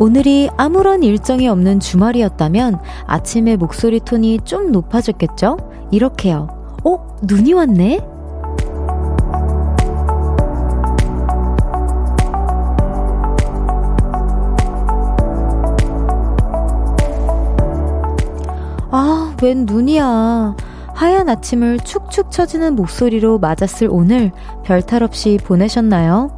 [0.00, 5.58] 오늘이 아무런 일정이 없는 주말이었다면 아침에 목소리 톤이 좀 높아졌겠죠?
[5.90, 6.48] 이렇게요.
[6.84, 7.18] 어?
[7.22, 8.00] 눈이 왔네?
[18.90, 20.56] 아, 웬 눈이야.
[20.94, 24.32] 하얀 아침을 축축 처지는 목소리로 맞았을 오늘
[24.64, 26.30] 별탈 없이 보내셨나요?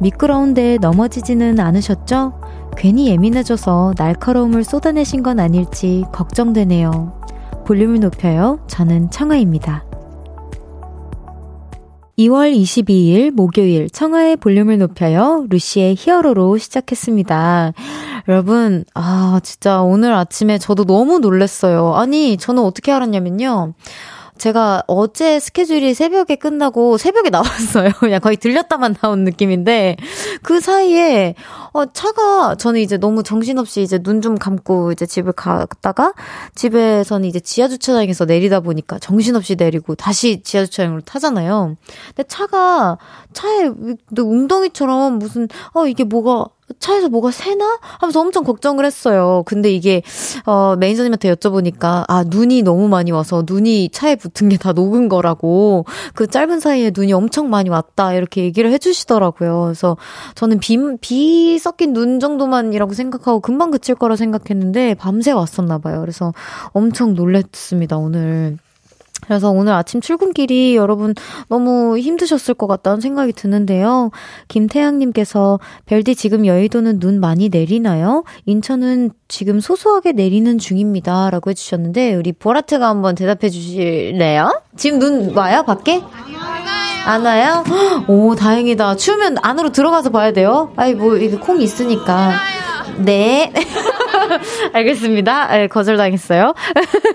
[0.00, 2.43] 미끄러운데 넘어지지는 않으셨죠?
[2.76, 7.20] 괜히 예민해져서 날카로움을 쏟아내신 건 아닐지 걱정되네요.
[7.66, 8.60] 볼륨을 높여요.
[8.66, 9.84] 저는 청아입니다.
[12.18, 15.46] 2월 22일 목요일 청하의 볼륨을 높여요.
[15.48, 17.72] 루시의 히어로로 시작했습니다.
[18.28, 21.94] 여러분, 아, 진짜 오늘 아침에 저도 너무 놀랐어요.
[21.94, 23.74] 아니, 저는 어떻게 알았냐면요.
[24.36, 27.90] 제가 어제 스케줄이 새벽에 끝나고 새벽에 나왔어요.
[28.00, 29.96] 그냥 거의 들렸다만 나온 느낌인데
[30.42, 31.34] 그 사이에
[31.72, 36.14] 어 차가 저는 이제 너무 정신없이 이제 눈 좀 감고 이제 집을 갔다가
[36.54, 41.76] 집에서는 이제 지하 주차장에서 내리다 보니까 정신없이 내리고 다시 지하 주차장으로 타잖아요.
[42.14, 42.96] 근데 차가
[43.34, 43.70] 차에
[44.16, 46.46] 웅덩이처럼 무슨 어 이게 뭐가
[46.80, 47.78] 차에서 뭐가 새나?
[47.98, 49.42] 하면서 엄청 걱정을 했어요.
[49.46, 50.02] 근데 이게,
[50.46, 55.84] 어, 매니저님한테 여쭤보니까, 아, 눈이 너무 많이 와서 눈이 차에 붙은 게 다 녹은 거라고,
[56.14, 59.62] 그 짧은 사이에 눈이 엄청 많이 왔다, 이렇게 얘기를 해주시더라고요.
[59.64, 59.96] 그래서
[60.34, 66.00] 저는 비, 비 섞인 눈 정도만이라고 생각하고 금방 그칠 거라 생각했는데, 밤새 왔었나봐요.
[66.00, 66.32] 그래서
[66.72, 68.58] 엄청 놀랬습니다, 오늘.
[69.26, 71.14] 그래서 오늘 아침 출근길이 여러분
[71.48, 74.10] 너무 힘드셨을 것 같다는 생각이 드는데요.
[74.48, 78.24] 김태양님께서 별디 지금 여의도는 눈 많이 내리나요?
[78.46, 81.30] 인천은 지금 소소하게 내리는 중입니다.
[81.30, 84.62] 라고 해주셨는데, 우리 보라트가 한번 대답해 주실래요?
[84.76, 85.64] 지금 눈 와요?
[85.66, 86.02] 밖에?
[87.06, 87.64] 안 와요?
[88.08, 88.96] 오, 다행이다.
[88.96, 90.72] 추우면 안으로 들어가서 봐야 돼요.
[90.76, 92.32] 아이, 뭐, 이게 콩 있으니까.
[92.98, 93.52] 네.
[94.72, 95.48] 알겠습니다.
[95.48, 96.54] 네, 거절당했어요.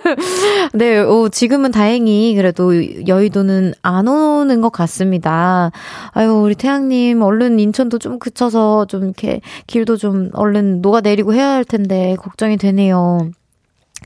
[0.73, 2.71] 네, 오, 지금은 다행히 그래도
[3.07, 5.71] 여의도는 안 오는 것 같습니다.
[6.11, 11.63] 아유, 우리 태양님, 얼른 인천도 좀 그쳐서 좀 이렇게 길도 좀 얼른 녹아내리고 해야 할
[11.65, 13.31] 텐데, 걱정이 되네요.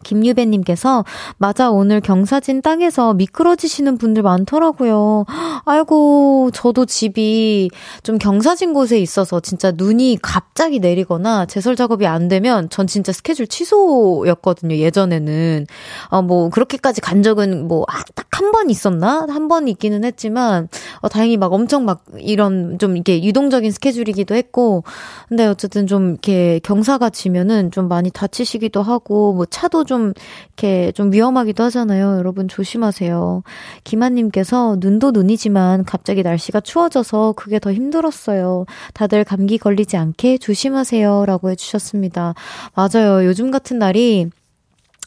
[0.04, 1.06] 김유배님께서
[1.38, 5.26] 맞아 오늘 경사진 땅에서 미끄러지시는 분들 많더라고요.
[5.66, 7.70] 아이고 저도 집이
[8.02, 13.48] 좀 경사진 곳에 있어서 진짜 눈이 갑자기 내리거나 제설 작업이 안 되면 전 진짜 스케줄
[13.48, 14.76] 취소였거든요.
[14.76, 15.68] 예전에는
[16.10, 20.70] 어 뭐 그렇게까지 간 적은 뭐딱한 번 있었나 한 번 있기는 했지만
[21.02, 24.84] 어 다행히 막 엄청 막 이런 좀 이렇게 유동적인 스케줄이기도 했고
[25.28, 30.14] 근데 어쨌든 좀 이렇게 경사가 지면은 좀 많이 다치시기도 하고 뭐 차도 좀 좀,
[30.48, 32.18] 이렇게 좀 위험하기도 하잖아요.
[32.18, 33.44] 여러분 조심하세요.
[33.84, 38.66] 김한님께서 눈도 눈이지만 갑자기 날씨가 추워져서 그게 더 힘들었어요.
[38.96, 41.26] 다들 감기 걸리지 않게 조심하세요.
[41.28, 42.34] 라고 해주셨습니다.
[42.74, 43.26] 맞아요.
[43.26, 44.30] 요즘 같은 날이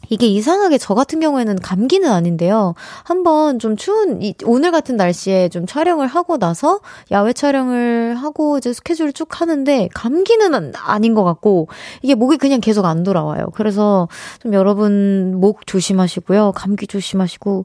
[0.09, 2.75] 이게 이상하게 저 같은 경우에는 감기는 아닌데요.
[3.05, 6.81] 한번 좀 추운, 이, 오늘 같은 날씨에 좀 촬영을 하고 나서
[7.11, 11.69] 야외 촬영을 하고 이제 스케줄을 쭉 하는데 감기는 아닌 것 같고
[12.03, 13.47] 이게 목이 그냥 계속 안 돌아와요.
[13.55, 14.09] 그래서
[14.41, 16.53] 좀 여러분 목 조심하시고요.
[16.53, 17.65] 감기 조심하시고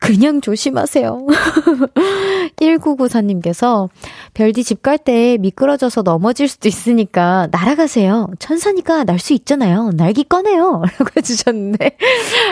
[0.00, 1.26] 그냥 조심하세요.
[2.60, 3.88] 1994님께서
[4.34, 8.28] 별디 집 갈 때 미끄러져서 넘어질 수도 있으니까 날아가세요.
[8.38, 9.90] 천사니까 날 수 있잖아요.
[9.94, 10.82] 날개 꺼내요.
[10.98, 11.81] 라고 해주셨는데.
[11.82, 11.96] 네.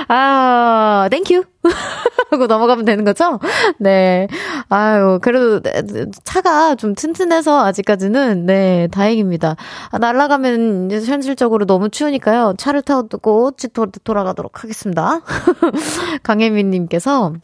[0.08, 1.44] 아, thank you.
[2.30, 3.38] 하고 넘어가면 되는 거죠?
[3.78, 4.28] 네.
[4.68, 5.60] 아유, 그래도
[6.24, 9.56] 차가 좀 튼튼해서 아직까지는, 네, 다행입니다.
[9.90, 12.54] 아, 날아가면 이제 현실적으로 너무 추우니까요.
[12.58, 13.72] 차를 타고 집
[14.04, 15.20] 돌아가도록 하겠습니다.
[16.22, 17.34] 강혜민님께서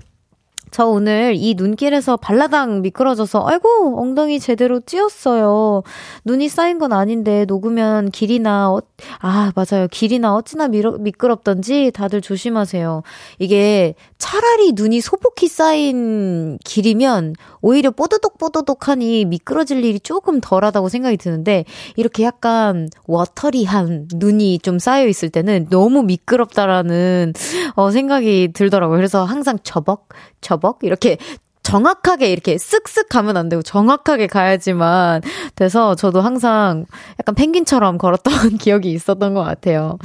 [0.71, 5.83] 저 오늘 이 눈길에서 발라당 미끄러져서 아이고 엉덩이 제대로 찧었어요.
[6.25, 8.83] 눈이 쌓인 건 아닌데 녹으면 길이나 어,
[9.21, 13.03] 아 맞아요 길이나 어찌나 미러, 미끄럽던지 다들 조심하세요.
[13.39, 21.65] 이게 차라리 눈이 소복히 쌓인 길이면 오히려 뽀드독뽀드독하니 미끄러질 일이 조금 덜하다고 생각이 드는데
[21.97, 27.33] 이렇게 약간 워터리한 눈이 좀 쌓여 있을 때는 너무 미끄럽다라는
[27.75, 28.97] 어, 생각이 들더라고요.
[28.97, 30.09] 그래서 항상 저벅
[30.41, 31.19] 저벅 이렇게
[31.63, 35.21] 정확하게 이렇게 쓱쓱 가면 안 되고 정확하게 가야지만
[35.57, 36.87] 돼서 저도 항상
[37.19, 39.99] 약간 펭귄처럼 걸었던 기억이 있었던 것 같아요.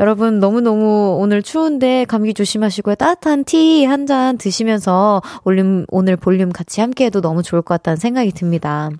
[0.00, 2.96] 여러분 너무너무 오늘 추운데 감기 조심하시고요.
[2.96, 7.96] 따뜻한 티 한 잔 드시면서 올림, 오늘 볼륨 같이 함께 해도 너무 좋을 것 같다는
[7.96, 8.90] 생각이 듭니다.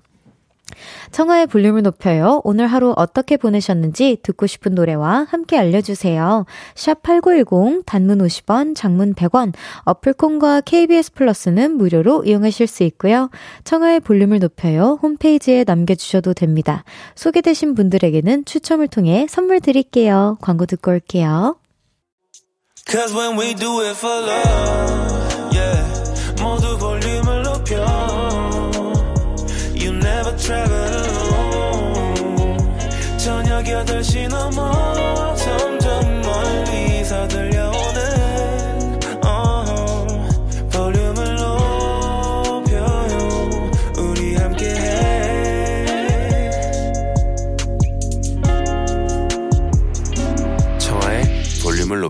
[1.11, 2.41] 청하의 볼륨을 높여요.
[2.43, 6.45] 오늘 하루 어떻게 보내셨는지 듣고 싶은 노래와 함께 알려주세요.
[6.75, 13.29] 샵 8910, 단문 50원, 장문 100원, 어플콘과 KBS 플러스는 무료로 이용하실 수 있고요.
[13.63, 14.99] 청하의 볼륨을 높여요.
[15.01, 16.83] 홈페이지에 남겨주셔도 됩니다.
[17.15, 20.37] 소개되신 분들에게는 추첨을 통해 선물 드릴게요.
[20.41, 21.57] 광고 듣고 올게요.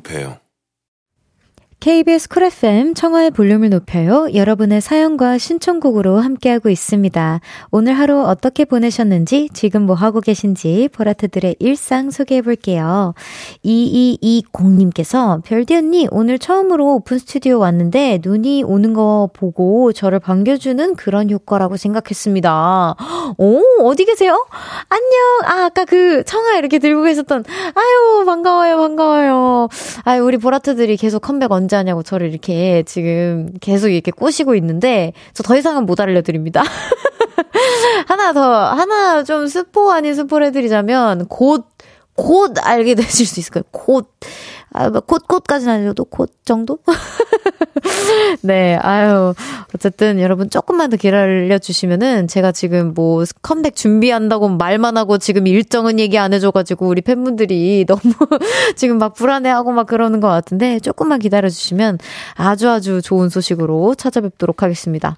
[0.02, 0.39] pale.
[1.80, 4.28] KBS 쿨 FM 청하의 볼륨을 높여요.
[4.34, 7.40] 여러분의 사연과 신청곡으로 함께하고 있습니다.
[7.72, 13.14] 오늘 하루 어떻게 보내셨는지, 지금 뭐 하고 계신지 보라트들의 일상 소개해 볼게요.
[13.64, 21.30] 2220님께서 별디 언니 오늘 처음으로 오픈 스튜디오 왔는데 눈이 오는 거 보고 저를 반겨주는 그런
[21.30, 22.96] 효과라고 생각했습니다.
[23.38, 24.46] 오, 어디 계세요?
[24.90, 25.10] 안녕!
[25.46, 29.70] 아, 아까 그 청아 이렇게 들고 계셨던, 아유, 반가워요, 반가워요.
[30.04, 35.44] 아유, 우리 보라트들이 계속 컴백 언제 하냐고 저를 이렇게 지금 계속 이렇게 꼬시고 있는데 저
[35.44, 36.62] 더 이상은 못 알려드립니다.
[38.08, 41.66] 하나 더, 하나 좀 스포 아닌 스포를 해드리자면 곧,
[42.16, 43.64] 곧 알게 되실 수 있을 거예요.
[43.72, 44.12] 곧.
[44.72, 46.80] 아, 뭐 곧곧까지는 아니어도 곧 정도?
[48.42, 49.34] 네, 아유.
[49.74, 56.18] 어쨌든 여러분 조금만 더 기다려주시면은 제가 지금 뭐 컴백 준비한다고 말만 하고 지금 일정은 얘기
[56.18, 58.02] 안 해줘가지고 우리 팬분들이 너무
[58.76, 62.00] 지금 막 불안해하고 막 그러는 것 같은데 조금만 기다려주시면
[62.36, 65.18] 아주 아주 좋은 소식으로 찾아뵙도록 하겠습니다.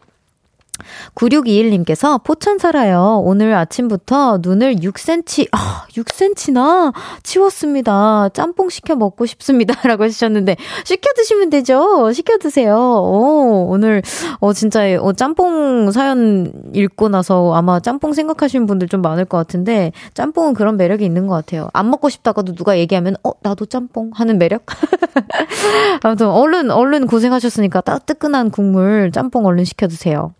[1.16, 3.22] 9621님께서 포천 살아요.
[3.24, 8.30] 오늘 아침부터 눈을 6cm, 아, 6cm나 치웠습니다.
[8.30, 9.76] 짬뽕 시켜 먹고 싶습니다.
[9.88, 12.12] 라고 하셨는데, 시켜 드시면 되죠?
[12.14, 12.76] 시켜 드세요.
[12.76, 14.02] 오, 오늘,
[14.40, 19.92] 어, 진짜, 어, 짬뽕 사연 읽고 나서 아마 짬뽕 생각하시는 분들 좀 많을 것 같은데,
[20.14, 21.70] 짬뽕은 그런 매력이 있는 것 같아요.
[21.74, 24.66] 안 먹고 싶다가도 누가 얘기하면, 어, 나도 짬뽕 하는 매력?
[26.04, 30.34] 아무튼, 얼른, 얼른 고생하셨으니까 따뜻한 국물 짬뽕 얼른 시켜 드세요.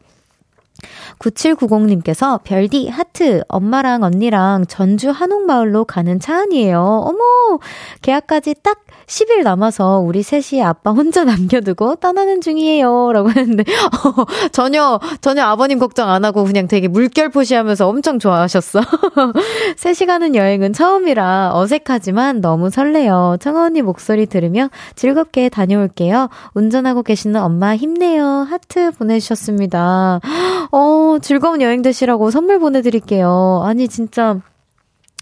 [1.22, 6.82] 9790님께서 별디 하트 엄마랑 언니랑 전주 한옥마을로 가는 차 안이에요.
[6.82, 7.60] 어머
[8.02, 13.12] 계약까지 딱 10일 남아서 우리 셋이 아빠 혼자 남겨두고 떠나는 중이에요.
[13.14, 13.64] 라고 했는데
[14.06, 18.82] 어, 전혀 전혀 아버님 걱정 안 하고 그냥 되게 물결포시하면서 엄청 좋아하셨어.
[19.78, 23.38] 3시 가는 여행은 처음이라 어색하지만 너무 설레요.
[23.40, 26.30] 청아 언니 목소리 들으며 즐겁게 다녀올게요.
[26.54, 28.48] 운전하고 계시는 엄마 힘내요.
[28.50, 30.20] 하트 보내주셨습니다.
[30.72, 33.62] 어, 즐거운 여행 되시라고 선물 보내드릴게요.
[33.64, 34.40] 아니, 진짜.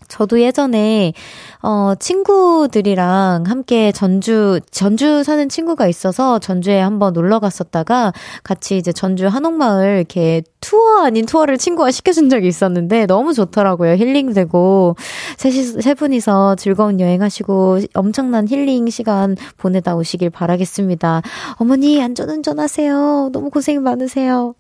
[0.07, 1.13] 저도 예전에,
[1.61, 8.11] 어, 친구들이랑 함께 전주, 전주 사는 친구가 있어서 전주에 한번 놀러 갔었다가
[8.43, 13.93] 같이 이제 전주 한옥마을 이렇게 투어 아닌 투어를 친구가 시켜준 적이 있었는데 너무 좋더라고요.
[13.93, 14.95] 힐링되고.
[15.37, 21.21] 셋이, 세 분이서 즐거운 여행하시고 엄청난 힐링 시간 보내다 오시길 바라겠습니다.
[21.57, 23.29] 어머니, 안전 운전 하세요.
[23.31, 24.55] 너무 고생 많으세요.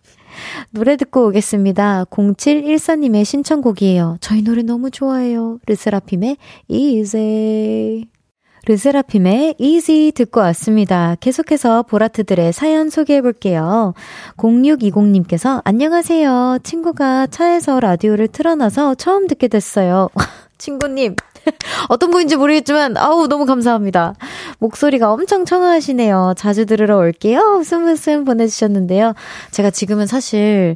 [0.71, 2.05] 노래 듣고 오겠습니다.
[2.05, 4.17] 0714님의 신청곡이에요.
[4.21, 5.59] 저희 노래 너무 좋아해요.
[5.65, 8.05] 르세라핌의 Easy.
[8.65, 11.15] 르세라핌의 Easy 듣고 왔습니다.
[11.19, 13.93] 계속해서 보라트들의 사연 소개해 볼게요.
[14.37, 16.59] 0620님께서 안녕하세요.
[16.63, 20.09] 친구가 차에서 라디오를 틀어놔서 처음 듣게 됐어요.
[20.59, 21.15] 친구님,
[21.89, 24.15] 어떤 분인지 모르겠지만, 아우, 너무 감사합니다.
[24.59, 26.33] 목소리가 엄청 청아하시네요.
[26.37, 27.57] 자주 들으러 올게요.
[27.59, 29.13] 웃음 웃음 보내주셨는데요.
[29.51, 30.75] 제가 지금은 사실,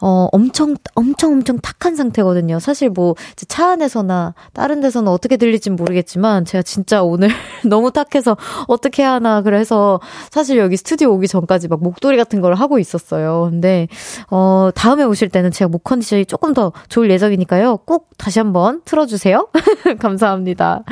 [0.00, 2.58] 어, 엄청, 엄청, 엄청 탁한 상태거든요.
[2.60, 3.14] 사실 뭐,
[3.48, 7.28] 차 안에서나 다른 데서는 어떻게 들릴지 모르겠지만, 제가 진짜 오늘
[7.64, 8.36] 너무 탁해서
[8.68, 13.48] 어떻게 하나, 그래서 사실 여기 스튜디오 오기 전까지 막 목도리 같은 걸 하고 있었어요.
[13.50, 13.88] 근데,
[14.30, 17.78] 어, 다음에 오실 때는 제가 목 컨디션이 조금 더 좋을 예정이니까요.
[17.78, 19.48] 꼭 다시 한번 틀어주세요.
[20.04, 20.84] 감사합니다.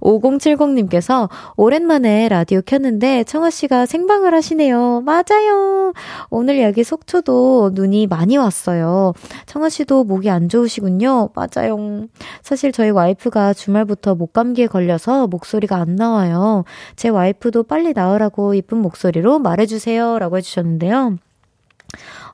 [0.00, 5.02] 5070님께서 오랜만에 라디오 켰는데 청아 씨가 생방을 하시네요.
[5.04, 5.92] 맞아요.
[6.30, 9.12] 오늘 여기 속초도 눈이 많이 왔어요.
[9.46, 11.30] 청아 씨도 목이 안 좋으시군요.
[11.34, 12.06] 맞아요.
[12.42, 16.64] 사실 저희 와이프가 주말부터 목감기에 걸려서 목소리가 안 나와요.
[16.96, 20.18] 제 와이프도 빨리 나으라고 이쁜 목소리로 말해주세요.
[20.18, 21.16] 라고 해주셨는데요.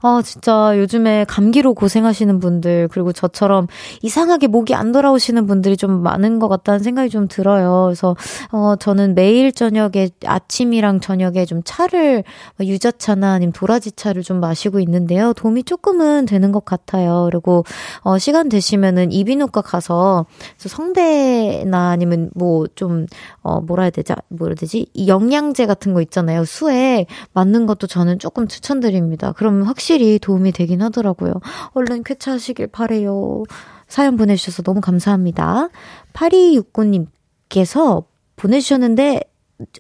[0.05, 3.69] 아, 진짜 요즘에 감기로 고생하시는 분들, 그리고 저처럼
[4.03, 7.85] 이상하게 목이 안 돌아오시는 분들이 좀 많은 것 같다는 생각이 좀 들어요.
[7.87, 8.17] 그래서,
[8.51, 12.25] 어, 저는 매일 저녁에, 아침이랑 저녁에 좀 차를,
[12.61, 15.33] 유자차나 아니면 도라지차를 좀 마시고 있는데요.
[15.35, 17.29] 도움이 조금은 되는 것 같아요.
[17.31, 17.65] 그리고,
[18.01, 23.07] 어, 시간 되시면은 이비인후과 가서 성대나 아니면 뭐 좀,
[23.43, 24.15] 어, 뭐라 해야 되지?
[24.29, 24.87] 뭐라 해야 되지?
[25.07, 26.45] 영양제 같은 거 있잖아요.
[26.45, 29.33] 수액 맞는 것도 저는 조금 추천드립니다.
[29.37, 29.63] 그러면
[29.93, 31.35] 확실히 도움이 되긴 하더라고요.
[31.73, 33.43] 얼른 쾌차하시길 바래요.
[33.89, 35.69] 사연 보내주셔서 너무 감사합니다.
[36.15, 38.05] 8269님께서
[38.37, 39.21] 보내주셨는데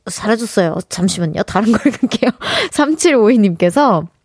[0.07, 0.77] 사라졌어요.
[0.91, 1.43] 잠시만요.
[1.45, 2.31] 다른 걸 읽을게요.
[2.71, 4.07] 3752님께서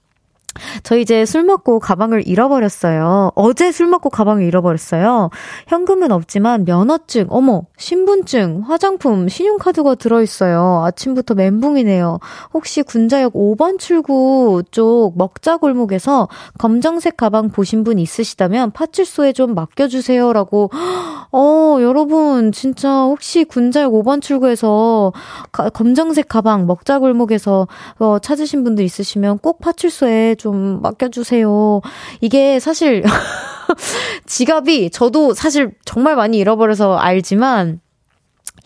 [0.83, 3.31] 저 이제 술 먹고 가방을 잃어버렸어요.
[3.35, 5.29] 어제 술 먹고 가방을 잃어버렸어요.
[5.67, 10.83] 현금은 없지만 면허증, 어머, 신분증, 화장품, 신용카드가 들어있어요.
[10.85, 12.19] 아침부터 멘붕이네요.
[12.53, 20.69] 혹시 군자역 5번 출구 쪽 먹자골목에서 검정색 가방 보신 분 있으시다면 파출소에 좀 맡겨주세요라고.
[21.31, 25.11] 어, 여러분, 진짜 혹시 군자역 5번 출구에서
[25.51, 27.67] 가, 검정색 가방 먹자골목에서
[27.99, 31.81] 어, 찾으신 분들 있으시면 꼭 파출소에 좀좀 맡겨주세요.
[32.21, 33.03] 이게 사실,
[34.25, 37.81] 지갑이 저도 사실 정말 많이 잃어버려서 알지만,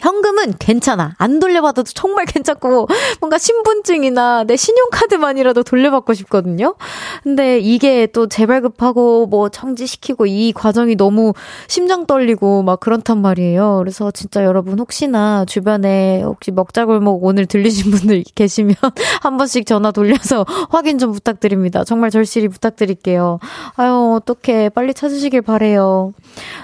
[0.01, 1.13] 현금은 괜찮아.
[1.17, 2.88] 안 돌려받아도 정말 괜찮고,
[3.20, 6.75] 뭔가 신분증이나 내 신용카드만이라도 돌려받고 싶거든요?
[7.24, 11.34] 근데 이게 또 재발급하고 뭐 청지시키고 이 과정이 너무
[11.67, 13.77] 심장 떨리고 막 그렇단 말이에요.
[13.77, 18.75] 그래서 진짜 여러분 혹시나 주변에 혹시 먹자골목 오늘 들리신 분들 계시면
[19.22, 21.84] 한 번씩 전화 돌려서 확인 좀 부탁드립니다.
[21.84, 23.39] 정말 절실히 부탁드릴게요.
[23.75, 24.70] 아유, 어떡해.
[24.70, 26.13] 빨리 찾으시길 바래요.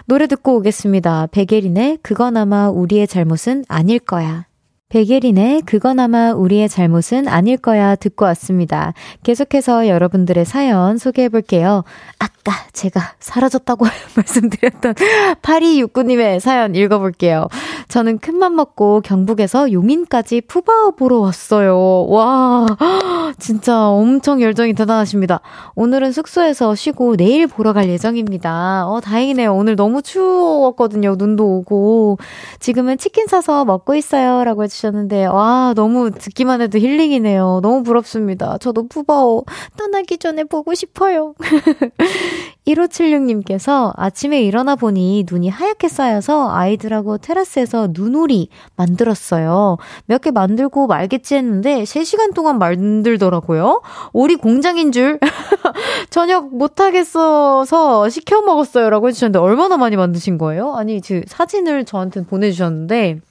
[0.05, 1.27] 노래 듣고 오겠습니다.
[1.31, 4.46] 베게린의 그건 아마 우리의 잘못 잘못은 아닐 거야.
[4.89, 8.93] 백예린의 그건 아마 우리의 잘못은 아닐 거야 듣고 왔습니다.
[9.23, 11.83] 계속해서 여러분들의 사연 소개해 볼게요.
[12.19, 14.93] 아까 제가 사라졌다고 말씀드렸던
[15.41, 17.49] 8269님의 사연 읽어볼게요.
[17.89, 22.05] 저는 큰맘 먹고 경북에서 용인까지 푸바오 보러 왔어요.
[22.07, 22.65] 와,
[23.39, 25.41] 진짜 엄청 열정이 대단하십니다.
[25.75, 28.87] 오늘은 숙소에서 쉬고 내일 보러 갈 예정입니다.
[28.87, 29.53] 어, 다행이네요.
[29.53, 31.15] 오늘 너무 추웠거든요.
[31.17, 32.19] 눈도 오고.
[32.59, 34.43] 지금은 치킨 사서 먹고 있어요.
[34.45, 37.59] 라고 해주셨 주셨는데, 와, 너무 듣기만 해도 힐링이네요.
[37.63, 38.57] 너무 부럽습니다.
[38.59, 39.43] 저도 푸바오
[39.77, 41.33] 떠나기 전에 보고 싶어요.
[42.67, 49.77] 1576님께서 아침에 일어나 보니 눈이 하얗게 쌓여서 아이들하고 테라스에서 눈오리 만들었어요.
[50.05, 53.81] 몇 개 만들고 말겠지 했는데 3시간 동안 만들더라고요.
[54.13, 55.19] 오리 공장인 줄.
[56.09, 58.89] 저녁 못하겠어서 시켜 먹었어요.
[58.89, 60.73] 라고 해주셨는데 얼마나 많이 만드신 거예요?
[60.75, 63.21] 아니, 그 사진을 저한테 보내주셨는데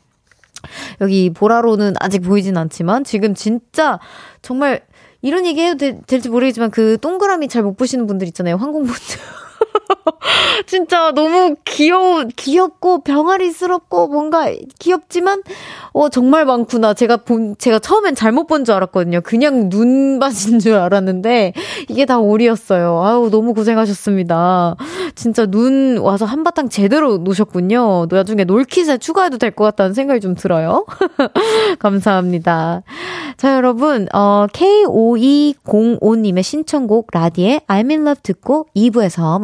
[1.00, 3.98] 여기 보라로는 아직 보이진 않지만 지금 진짜
[4.42, 4.82] 정말
[5.22, 8.56] 이런 얘기 해도 되, 될지 모르겠지만 그 동그라미 잘 못 보시는 분들 있잖아요.
[8.56, 9.18] 항공분들.
[10.66, 15.42] 진짜 너무 귀여워, 귀엽고 병아리스럽고 뭔가 귀엽지만,
[15.92, 16.94] 어, 정말 많구나.
[16.94, 19.20] 제가 본, 제가 처음엔 잘못 본 줄 알았거든요.
[19.20, 21.52] 그냥 눈밭인 줄 알았는데,
[21.88, 23.02] 이게 다 오리였어요.
[23.04, 24.76] 아우, 너무 고생하셨습니다.
[25.14, 28.06] 진짜 눈 와서 한바탕 제대로 노셨군요.
[28.10, 30.84] 나중에 놀킷에 추가해도 될 것 같다는 생각이 좀 들어요.
[31.78, 32.82] 감사합니다.
[33.36, 39.38] 자, 여러분, 어, K5205님의 신청곡 라디의 I'm in love 듣고 2부에서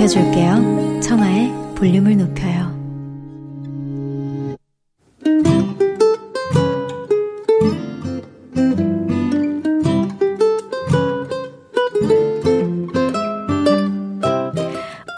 [0.00, 1.00] 높여줄게요.
[1.02, 2.70] 청하의 볼륨을 높여요.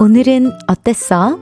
[0.00, 1.38] 오늘은 어땠어?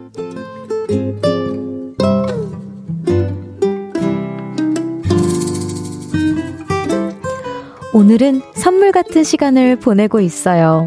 [7.95, 10.87] 오늘은 선물 같은 시간을 보내고 있어요.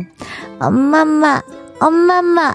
[0.59, 1.41] 엄마엄마,
[1.83, 2.53] 엄마엄마.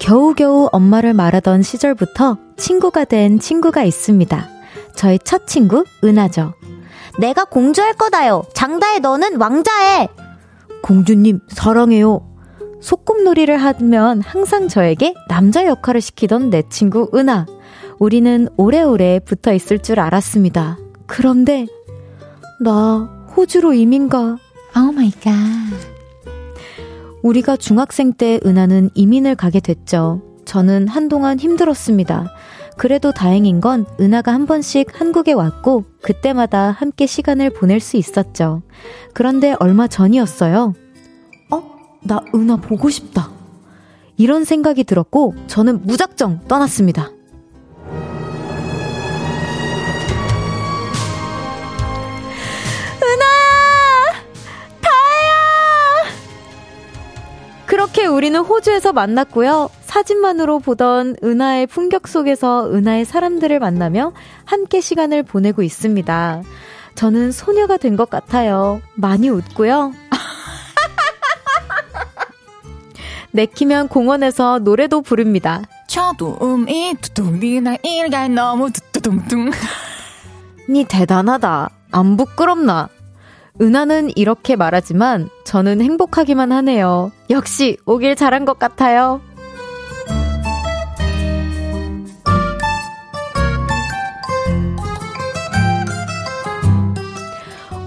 [0.00, 4.48] 겨우겨우 엄마를 말하던 시절부터 친구가 된 친구가 있습니다.
[4.96, 6.54] 저의 첫 친구, 은하죠.
[7.20, 8.42] 내가 공주할 거다요.
[8.52, 10.08] 장다혜 너는 왕자해.
[10.82, 12.28] 공주님, 사랑해요.
[12.80, 17.46] 소꿉놀이를 하면 항상 저에게 남자 역할을 시키던 내 친구 은하.
[18.00, 20.78] 우리는 오래오래 붙어 있을 줄 알았습니다.
[21.06, 21.66] 그런데,
[22.60, 24.36] 나 호주로 이민가.
[24.76, 25.93] Oh my God.
[27.24, 30.20] 우리가 중학생 때 은하는 이민을 가게 됐죠.
[30.44, 32.30] 저는 한동안 힘들었습니다.
[32.76, 38.60] 그래도 다행인 건 은하가 한 번씩 한국에 왔고 그때마다 함께 시간을 보낼 수 있었죠.
[39.14, 40.74] 그런데 얼마 전이었어요.
[41.50, 41.62] 어?
[42.02, 43.30] 나 은하 보고 싶다.
[44.18, 47.10] 이런 생각이 들었고 저는 무작정 떠났습니다.
[57.94, 59.70] 그렇게 우리는 호주에서 만났고요.
[59.82, 64.12] 사진만으로 보던 은하의 풍경 속에서 은하의 사람들을 만나며
[64.44, 66.42] 함께 시간을 보내고 있습니다.
[66.96, 68.80] 저는 소녀가 된 것 같아요.
[68.96, 69.92] 많이 웃고요.
[73.30, 75.62] 내키면 공원에서 노래도 부릅니다.
[75.86, 79.52] 저도 음이 두둥이나 일가 너무 두둥둥.
[80.68, 81.70] 니 대단하다.
[81.92, 82.88] 안 부끄럽나?
[83.60, 87.12] 은하는 이렇게 말하지만 저는 행복하기만 하네요.
[87.30, 89.20] 역시 오길 잘한 것 같아요.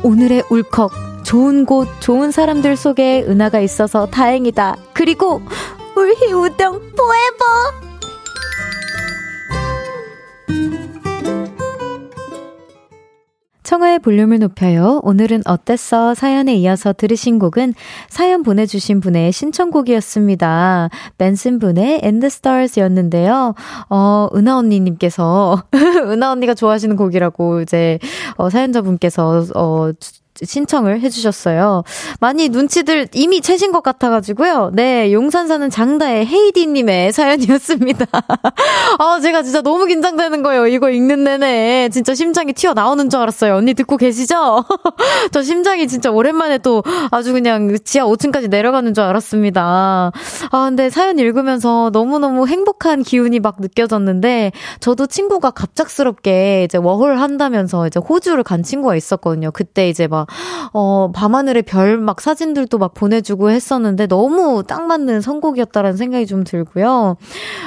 [0.04, 0.92] 오늘의 울컥.
[1.24, 4.78] 좋은 곳, 좋은 사람들 속에 은하가 있어서 다행이다.
[4.94, 5.42] 그리고
[5.98, 7.87] 울희 우정 포에버!
[13.68, 15.02] 청하의 볼륨을 높여요.
[15.04, 16.14] 오늘은 어땠어?
[16.14, 17.74] 사연에 이어서 들으신 곡은
[18.08, 20.90] 사연 보내주신 분의 신청곡이었습니다.
[21.18, 23.56] 벤슨 분의 End Stars 였는데요.
[23.90, 25.64] 어, 은하 언니님께서,
[26.08, 28.00] 은하 언니가 좋아하시는 곡이라고 이제,
[28.38, 29.92] 어, 사연자분께서, 어,
[30.44, 31.84] 신청을 해주셨어요.
[32.20, 34.72] 많이 눈치들 이미 채신 것 같아가지고요.
[34.74, 38.06] 네, 용산 사는 장다의 헤이디님의 사연이었습니다.
[39.00, 40.68] 아, 제가 진짜 너무 긴장되는 거예요.
[40.68, 41.90] 이거 읽는 내내.
[41.92, 43.56] 진짜 심장이 튀어나오는 줄 알았어요.
[43.56, 44.64] 언니 듣고 계시죠?
[45.32, 50.12] 저 심장이 진짜 오랜만에 또 아주 그냥 지하 5층까지 내려가는 줄 알았습니다.
[50.52, 57.88] 아, 근데 사연 읽으면서 너무너무 행복한 기운이 막 느껴졌는데, 저도 친구가 갑작스럽게 이제 워홀 한다면서
[57.88, 59.52] 이제 호주를 간 친구가 있었거든요.
[59.52, 60.27] 그때 이제 막
[60.74, 67.18] 어, 밤하늘의 별 막 사진들도 막 보내주고 했었는데 너무 딱 맞는 선곡이었다라는 생각이 좀 들고요.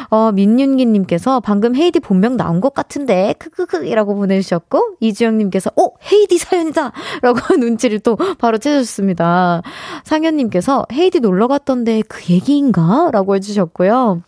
[0.09, 5.93] 어, 민윤기님께서 방금 헤이디 본명 나온 것 같은데, 크크크이라고 보내주셨고, 이주영님께서, 오!
[6.11, 6.93] 헤이디 사연이다!
[7.23, 9.63] 라고 눈치를 또 바로 채주셨습니다.
[10.05, 13.11] 상현님께서 헤이디 놀러 갔던데 그 얘기인가?
[13.13, 14.23] 라고 해주셨고요.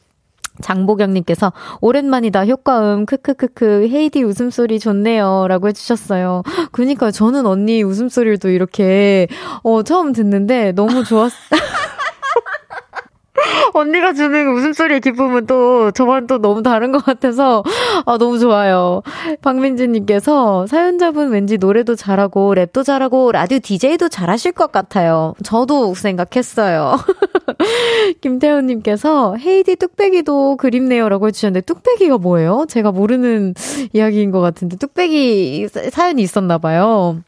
[0.62, 6.42] 장보경님께서 오랜만이다 효과음 크크크크 헤이디 웃음소리 좋네요 라고 해주셨어요.
[6.70, 9.26] 그니까 저는 언니 웃음소리를 또 이렇게
[9.62, 11.32] 어 처음 듣는데 너무 좋았.
[13.72, 17.62] 언니가 주는 웃음소리의 기쁨은 또 저만 또 너무 다른 것 같아서
[18.04, 19.02] 아, 너무 좋아요.
[19.40, 25.34] 박민지님께서 사연자분 왠지 노래도 잘하고 랩도 잘하고 라디오 DJ도 잘하실 것 같아요.
[25.42, 26.96] 저도 생각했어요.
[28.20, 32.66] 김태훈님께서 헤이디 뚝배기도 그립네요라고 해주셨는데 뚝배기가 뭐예요?
[32.68, 33.54] 제가 모르는
[33.92, 37.18] 이야기인 것 같은데 뚝배기 사연이 있었나 봐요.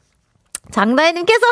[0.70, 1.46] 장다혜님께서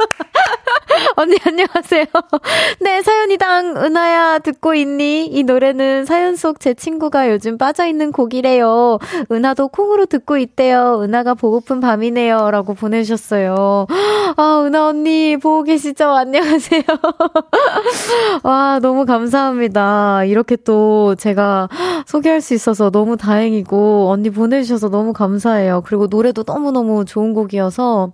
[1.16, 2.04] 언니 안녕하세요.
[2.80, 5.26] 네, 사연이당 은하야 듣고 있니?
[5.26, 8.98] 이 노래는 사연 속 제 친구가 요즘 빠져 있는 곡이래요.
[9.30, 11.00] 은하도 콩으로 듣고 있대요.
[11.02, 12.50] 은하가 보고픈 밤이네요.
[12.50, 13.86] 라고 보내주셨어요.
[14.36, 16.10] 아, 은하 언니 보고 계시죠?
[16.10, 16.82] 안녕하세요.
[18.42, 20.24] 와, 너무 감사합니다.
[20.24, 21.68] 이렇게 또 제가
[22.06, 25.82] 소개할 수 있어서 너무 다행이고 언니 보내주셔서 너무 감사해요.
[25.86, 28.12] 그리고 노래도 너무 너무 좋은 곡이어서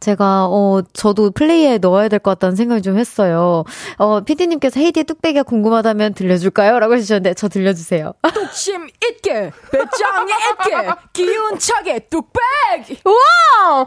[0.00, 3.64] 제가, 어, 저도 플레이에 넣어야 될 것 같다는 생각을 좀 했어요.
[3.98, 6.78] 어, 피디님께서 헤이디의 뚝배기가 궁금하다면 들려줄까요?
[6.78, 8.14] 라고 해주셨는데, 저 들려주세요.
[8.34, 13.00] 뚝심 있게, 배짱이 있게, 기운차게 뚝배기!
[13.04, 13.84] 우와!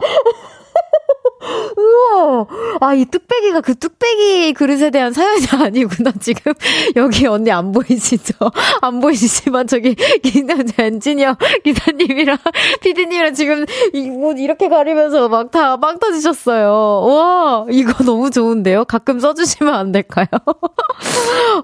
[1.76, 2.46] 우와!
[2.80, 6.52] 아, 이 뚝배기가 그 뚝배기 그릇에 대한 사연이 아니구나, 지금.
[6.96, 8.34] 여기 언니 안 보이시죠?
[8.82, 12.36] 안 보이시지만 저기 기사 엔지니어 기사님이랑
[12.80, 16.70] 피디님이랑 지금 이옷 이렇게 가리면서 막 다 빵 터지셨어요.
[17.06, 18.84] 와, 이거 너무 좋은데요?
[18.84, 20.26] 가끔 써주시면 안 될까요?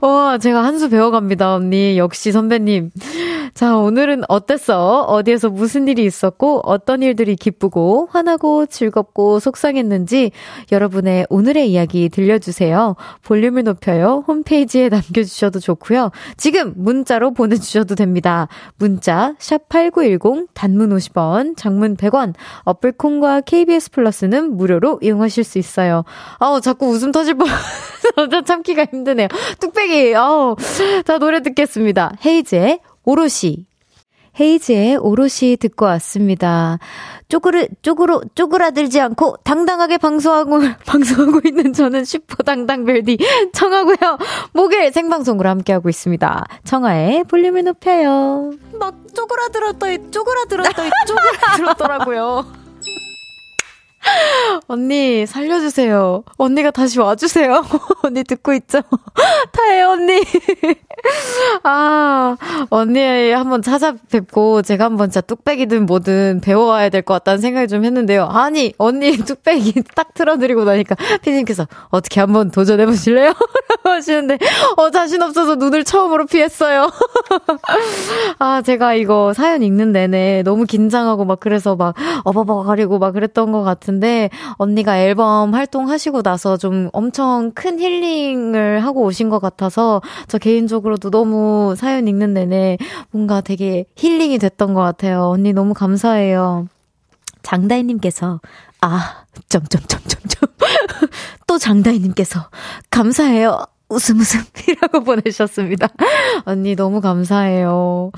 [0.00, 1.96] 와, 제가 한 수 배워갑니다, 언니.
[1.96, 2.90] 역시 선배님.
[3.54, 5.04] 자, 오늘은 어땠어?
[5.08, 10.31] 어디에서 무슨 일이 있었고, 어떤 일들이 기쁘고, 화나고, 즐겁고, 속상 했는지
[10.70, 12.94] 여러분의 오늘의 이야기 들려주세요.
[13.24, 14.22] 볼륨을 높여요.
[14.29, 16.11] 홈페이지에 남겨주셔도 좋고요.
[16.37, 18.46] 지금 문자로 보내주셔도 됩니다.
[18.76, 26.05] 문자, 샵8910, 단문 50원, 장문 100원, 어플콘과 KBS 플러스는 무료로 이용하실 수 있어요.
[26.38, 27.48] 아우, 자꾸 웃음 터질 뻔.
[28.46, 29.29] 참기가 힘드네요.
[29.61, 30.57] 뚝배기, 아우.
[31.05, 32.12] 자, 노래 듣겠습니다.
[32.24, 33.66] 헤이즈의 오롯이
[34.38, 36.79] 헤이즈의 오롯이 듣고 왔습니다.
[37.29, 43.18] 쪼그르, 쪼그로, 쪼그라들지 않고 당당하게 방송하고, 방송하고 있는 저는 슈퍼 당당벨디
[43.53, 44.18] 청하고요.
[44.53, 46.44] 목요일 생방송으로 함께하고 있습니다.
[46.64, 48.53] 청하의 볼륨을 높여요.
[48.79, 52.46] 막 쪼그라들었더니, 쪼그라들었더니, 쪼그라들었더라고요.
[54.69, 56.25] 언니, 살려주세요.
[56.38, 57.64] 언니가 다시 와주세요.
[58.03, 58.81] 언니 듣고 있죠?
[59.53, 60.23] 타해, 언니.
[61.62, 62.37] 아,
[62.71, 68.25] 언니 한번 찾아뵙고 제가 한번 진짜 뚝배기든 뭐든 배워와야 될 것 같다는 생각이 좀 했는데요.
[68.27, 73.33] 아니, 언니 뚝배기 딱 틀어드리고 나니까 피디님께서 어떻게 한번 도전해보실래요?
[73.85, 74.38] 하시는데,
[74.77, 76.90] 어, 자신 없어서 눈을 처음으로 피했어요.
[78.38, 83.62] 아, 제가 이거 사연 읽는 내내 너무 긴장하고 막 그래서 막 어버버거리고 막 그랬던 것
[83.62, 83.95] 같은데,
[84.54, 91.74] 언니가 앨범 활동하시고 나서 좀 엄청 큰 힐링을 하고 오신 것 같아서 저 개인적으로도 너무
[91.76, 92.78] 사연 읽는 내내
[93.11, 95.28] 뭔가 되게 힐링이 됐던 것 같아요.
[95.28, 96.68] 언니 너무 감사해요.
[97.42, 98.40] 장다희님께서,
[98.80, 100.50] 아, 점점점점점.
[101.46, 102.50] 또 장다희님께서,
[102.90, 103.64] 감사해요.
[103.88, 105.88] 웃음 웃음이라고 보내셨습니다.
[106.44, 108.11] 언니 너무 감사해요.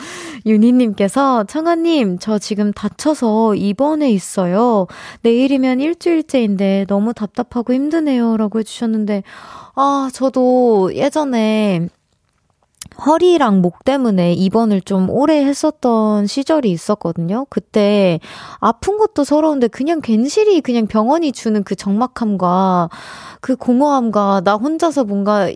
[0.47, 4.87] 윤희님께서 청아님 저 지금 다쳐서 입원해 있어요.
[5.23, 9.23] 내일이면 일주일째인데 너무 답답하고 힘드네요라고 해주셨는데
[9.75, 11.89] 아 저도 예전에
[13.07, 17.47] 허리랑 목 때문에 입원을 좀 오래 했었던 시절이 있었거든요.
[17.49, 18.19] 그때
[18.59, 22.91] 아픈 것도 서러운데 그냥 괜시리 그냥 병원이 주는 그 적막함과
[23.41, 25.49] 그 공허함과 나 혼자서 뭔가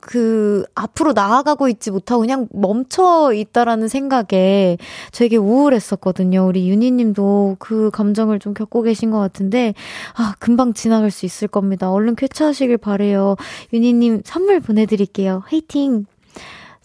[0.00, 4.78] 그 앞으로 나아가고 있지 못하고 그냥 멈춰 있다라는 생각에
[5.12, 6.46] 되게 우울했었거든요.
[6.46, 9.74] 우리 윤희 님도 그 감정을 좀 겪고 계신 것 같은데
[10.14, 11.90] 아, 금방 지나갈 수 있을 겁니다.
[11.90, 13.36] 얼른 쾌차하시길 바래요.
[13.72, 15.42] 윤희 님 선물 보내 드릴게요.
[15.46, 16.06] 화이팅!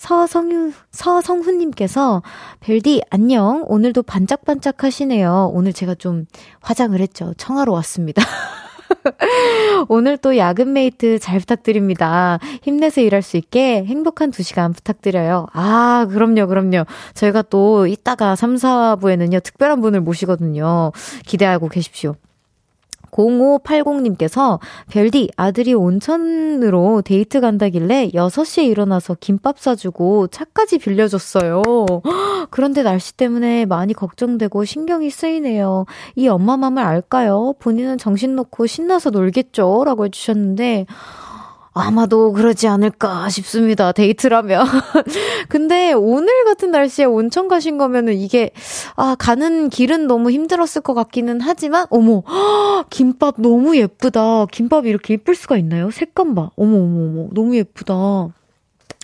[0.01, 2.23] 서성유, 서성훈님께서,
[2.59, 3.63] 별디, 안녕.
[3.67, 5.51] 오늘도 반짝반짝 하시네요.
[5.53, 6.25] 오늘 제가 좀
[6.59, 7.35] 화장을 했죠.
[7.37, 8.23] 청하러 왔습니다.
[9.89, 12.39] 오늘 또 야근 mate 잘 부탁드립니다.
[12.63, 15.45] 힘내서 일할 수 있게 행복한 두 시간 부탁드려요.
[15.53, 16.85] 아, 그럼요, 그럼요.
[17.13, 20.93] 저희가 또 이따가 3, 4부에는요, 특별한 분을 모시거든요.
[21.27, 22.15] 기대하고 계십시오.
[23.11, 31.61] 0580님께서 별디 아들이 온천으로 데이트 간다길래 6시에 일어나서 김밥 사주고 차까지 빌려줬어요.
[32.49, 35.85] 그런데 날씨 때문에 많이 걱정되고 신경이 쓰이네요.
[36.15, 37.53] 이 엄마 맘을 알까요?
[37.59, 39.83] 본인은 정신 놓고 신나서 놀겠죠?
[39.85, 40.85] 라고 해주셨는데
[41.73, 43.91] 아마도 그러지 않을까 싶습니다.
[43.91, 44.65] 데이트라면.
[45.47, 48.51] 근데 오늘 같은 날씨에 온천 가신 거면은 이게,
[48.95, 52.23] 아, 가는 길은 너무 힘들었을 것 같기는 하지만, 어머,
[52.89, 54.47] 김밥 너무 예쁘다.
[54.51, 55.91] 김밥이 이렇게 예쁠 수가 있나요?
[55.91, 56.51] 색감 봐.
[56.57, 57.29] 어머, 어머, 어머.
[57.33, 58.29] 너무 예쁘다.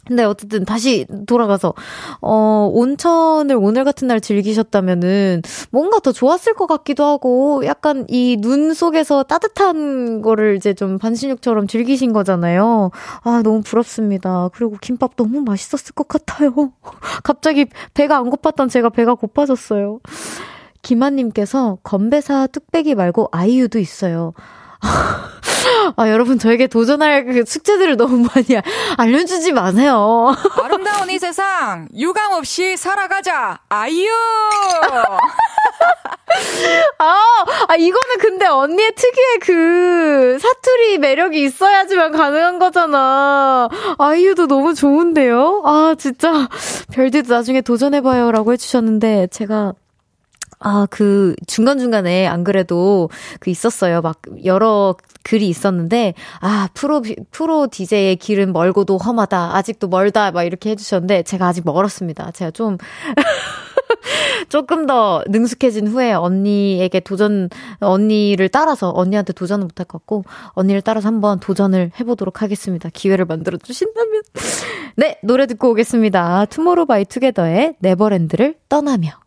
[0.08, 1.74] 근데 어쨌든 다시 돌아가서
[2.22, 5.42] 어 온천을 오늘 같은 날 즐기셨다면은
[5.72, 11.68] 뭔가 더 좋았을 것 같기도 하고 약간 이 눈 속에서 따뜻한 거를 이제 좀 반신욕처럼
[11.68, 12.92] 즐기신 거잖아요.
[13.24, 14.50] 아 너무 부럽습니다.
[14.54, 16.54] 그리고 김밥 너무 맛있었을 것 같아요.
[17.24, 20.00] 갑자기 배가 안 고팠던 제가 배가 고파졌어요.
[20.82, 24.34] 김한님께서 건배사 뚝배기 말고 아이유도 있어요.
[25.96, 28.48] 아, 여러분, 저에게 도전할 그 숙제들을 너무 많이
[28.98, 30.34] 알려주지 마세요.
[30.62, 33.60] 아름다운 이 세상, 유감 없이 살아가자!
[33.70, 34.10] 아이유!
[37.00, 37.16] 아,
[37.68, 43.70] 아, 이거는 근데 언니의 특유의 그 사투리 매력이 있어야지만 가능한 거잖아.
[43.98, 45.64] 아이유도 너무 좋은데요?
[45.66, 46.48] 아, 진짜.
[46.94, 48.32] 별디도 나중에 도전해봐요.
[48.32, 49.74] 라고 해주셨는데, 제가
[50.60, 54.02] 아, 그, 중간중간에 안 그래도 그 있었어요.
[54.02, 59.56] 막 여러 글이 있었는데, 아, 프로, 프로 DJ의 길은 멀고도 험하다.
[59.56, 60.32] 아직도 멀다.
[60.32, 62.32] 막 이렇게 해주셨는데, 제가 아직 멀었습니다.
[62.32, 62.78] 제가 좀,
[64.50, 71.08] 조금 더 능숙해진 후에 언니에게 도전, 언니를 따라서, 언니한테 도전을 못할 것 같고, 언니를 따라서
[71.08, 72.90] 한번 도전을 해보도록 하겠습니다.
[72.92, 74.24] 기회를 만들어 주신다면.
[74.98, 76.46] 네, 노래 듣고 오겠습니다.
[76.46, 79.27] 투모로우 바이 투게더의 네버랜드를 떠나며.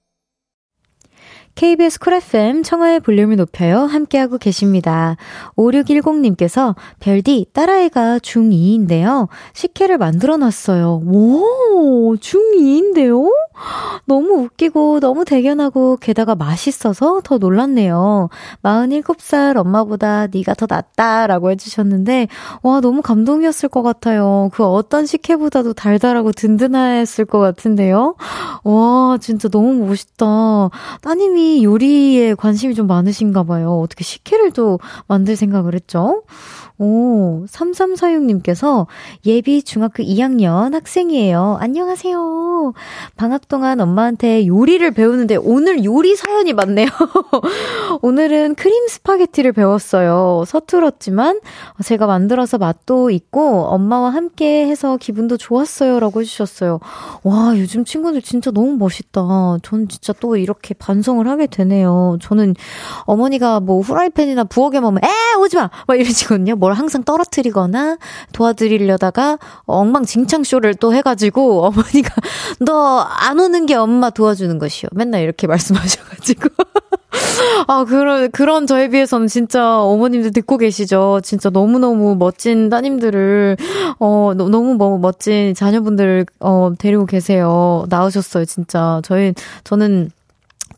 [1.55, 3.79] KBS 쿨 FM 청하의 볼륨을 높여요.
[3.81, 5.17] 함께하고 계십니다.
[5.55, 9.27] 5610님께서 별디 딸아이가 중2인데요.
[9.53, 11.01] 식혜를 만들어 놨어요.
[11.05, 13.29] 오, 중2인데요?
[14.05, 18.29] 너무 웃기고 너무 대견하고 게다가 맛있어서 더 놀랐네요.
[18.63, 22.27] 47살 엄마보다 네가 더 낫다라고 해주셨는데
[22.63, 24.49] 와 너무 감동이었을 것 같아요.
[24.53, 28.15] 그 어떤 식혜보다도 달달하고 든든했을 것 같은데요.
[28.63, 30.25] 와 진짜 너무 멋있다.
[31.01, 33.79] 따님이 요리에 관심이 좀 많으신가 봐요.
[33.79, 36.23] 어떻게 식혜를 또 만들 생각을 했죠?
[36.83, 38.87] 오, 3346님께서
[39.27, 41.59] 예비 중학교 2학년 학생이에요.
[41.59, 42.73] 안녕하세요.
[43.15, 46.87] 방학 동안 엄마한테 요리를 배우는데 오늘 요리 사연이 많네요.
[48.01, 50.43] 오늘은 크림 스파게티를 배웠어요.
[50.47, 51.41] 서툴었지만
[51.83, 55.99] 제가 만들어서 맛도 있고 엄마와 함께 해서 기분도 좋았어요.
[55.99, 56.79] 라고 해주셨어요.
[57.21, 59.21] 와, 요즘 친구들 진짜 너무 멋있다.
[59.61, 62.17] 전 진짜 또 이렇게 반성을 하게 되네요.
[62.23, 62.55] 저는
[63.01, 65.69] 어머니가 뭐 후라이팬이나 부엌에 먹으면 에 오지 마!
[65.85, 66.55] 막 이러시거든요.
[66.55, 67.97] 뭘 항상 떨어뜨리거나
[68.33, 72.13] 도와드리려다가 엉망진창 쇼를 또 해가지고 어머니가
[72.59, 74.89] 너 안 오는 게 엄마 도와주는 것이요.
[74.93, 76.49] 맨날 이렇게 말씀하셔가지고.
[77.67, 81.21] 아, 그런, 그런 저에 비해서는 진짜 어머님들 듣고 계시죠.
[81.23, 83.57] 진짜 너무너무 멋진 따님들을,
[83.99, 87.85] 어, 너무 뭐 멋진 자녀분들을, 어, 데리고 계세요.
[87.89, 89.01] 나으셨어요, 진짜.
[89.03, 90.09] 저희, 저는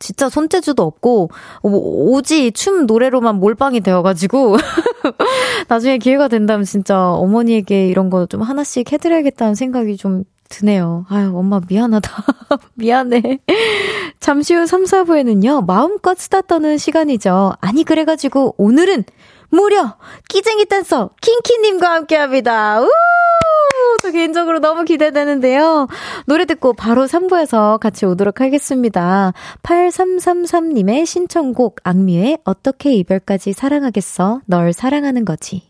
[0.04, 1.30] 진짜 손재주도 없고
[1.64, 4.58] 오지 춤 노래로만 몰빵이 되어가지고
[5.70, 11.06] 나중에 기회가 된다면 진짜 어머니에게 이런 거 좀 하나씩 해드려야겠다는 생각이 좀 드네요.
[11.10, 12.10] 아유, 엄마 미안하다.
[12.76, 13.40] 미안해.
[14.20, 17.54] 잠시 후 3, 4부에는요, 마음껏 수다 떠는 시간이죠.
[17.60, 19.04] 아니, 그래가지고 오늘은
[19.50, 19.96] 무려
[20.30, 22.82] 끼쟁이 댄서 킹키님과 함께 합니다.
[22.82, 22.88] 우!
[24.02, 25.88] 저 개인적으로 너무 기대되는데요.
[26.26, 29.34] 노래 듣고 바로 3부에서 같이 오도록 하겠습니다.
[29.64, 34.42] 8333님의 신청곡 악뮤의 어떻게 이별까지 사랑하겠어?
[34.46, 35.64] 널 사랑하는 거지.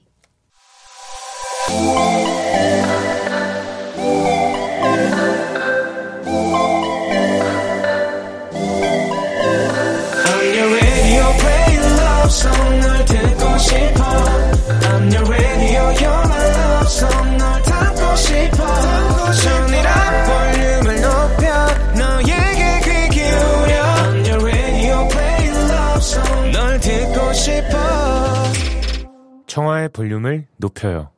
[29.94, 31.12] 볼륨을 높여요.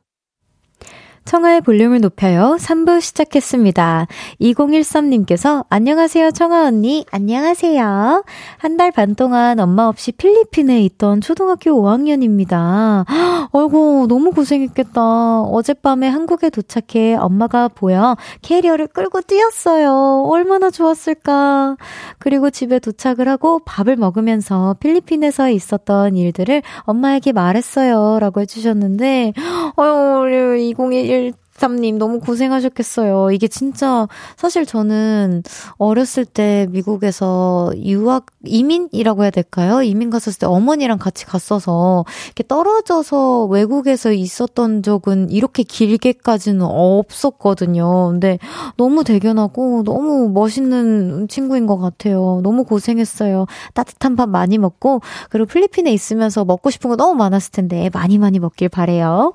[1.26, 2.56] 청하의 볼륨을 높여요.
[2.60, 4.06] 3부 시작했습니다.
[4.40, 7.04] 2013님께서 안녕하세요 청하 언니.
[7.10, 8.24] 안녕하세요.
[8.58, 13.04] 한 달 반 동안 엄마 없이 필리핀에 있던 초등학교 5학년입니다.
[13.52, 15.40] 아이고 너무 고생했겠다.
[15.42, 20.24] 어젯밤에 한국에 도착해 엄마가 보여 캐리어를 끌고 뛰었어요.
[20.28, 21.76] 얼마나 좋았을까.
[22.18, 28.18] 그리고 집에 도착을 하고 밥을 먹으면서 필리핀에서 있었던 일들을 엄마에게 말했어요.
[28.20, 29.32] 라고 해주셨는데
[29.76, 31.15] 아유 우리 2011
[31.56, 33.30] 13님 너무 고생하셨겠어요.
[33.32, 35.42] 이게 진짜 사실 저는
[35.78, 39.82] 어렸을 때 미국에서 유학 이민이라고 해야 될까요?
[39.82, 48.10] 이민 갔었을 때 어머니랑 같이 갔어서 이렇게 떨어져서 외국에서 있었던 적은 이렇게 길게까지는 없었거든요.
[48.10, 48.38] 근데
[48.76, 52.40] 너무 대견하고 너무 멋있는 친구인 것 같아요.
[52.42, 53.46] 너무 고생했어요.
[53.74, 55.00] 따뜻한 밥 많이 먹고
[55.30, 59.34] 그리고 필리핀에 있으면서 먹고 싶은 거 너무 많았을 텐데 많이 많이 먹길 바래요.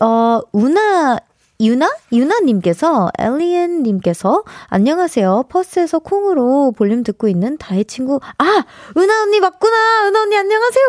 [0.00, 1.18] 어, 우나
[1.60, 1.90] 유나?
[2.10, 5.44] 유나님께서, 엘리엔님께서, 안녕하세요.
[5.50, 8.64] 퍼스에서 콩으로 볼륨 듣고 있는 다혜 친구, 아!
[8.96, 10.08] 은하 언니 맞구나!
[10.08, 10.86] 은하 언니 안녕하세요!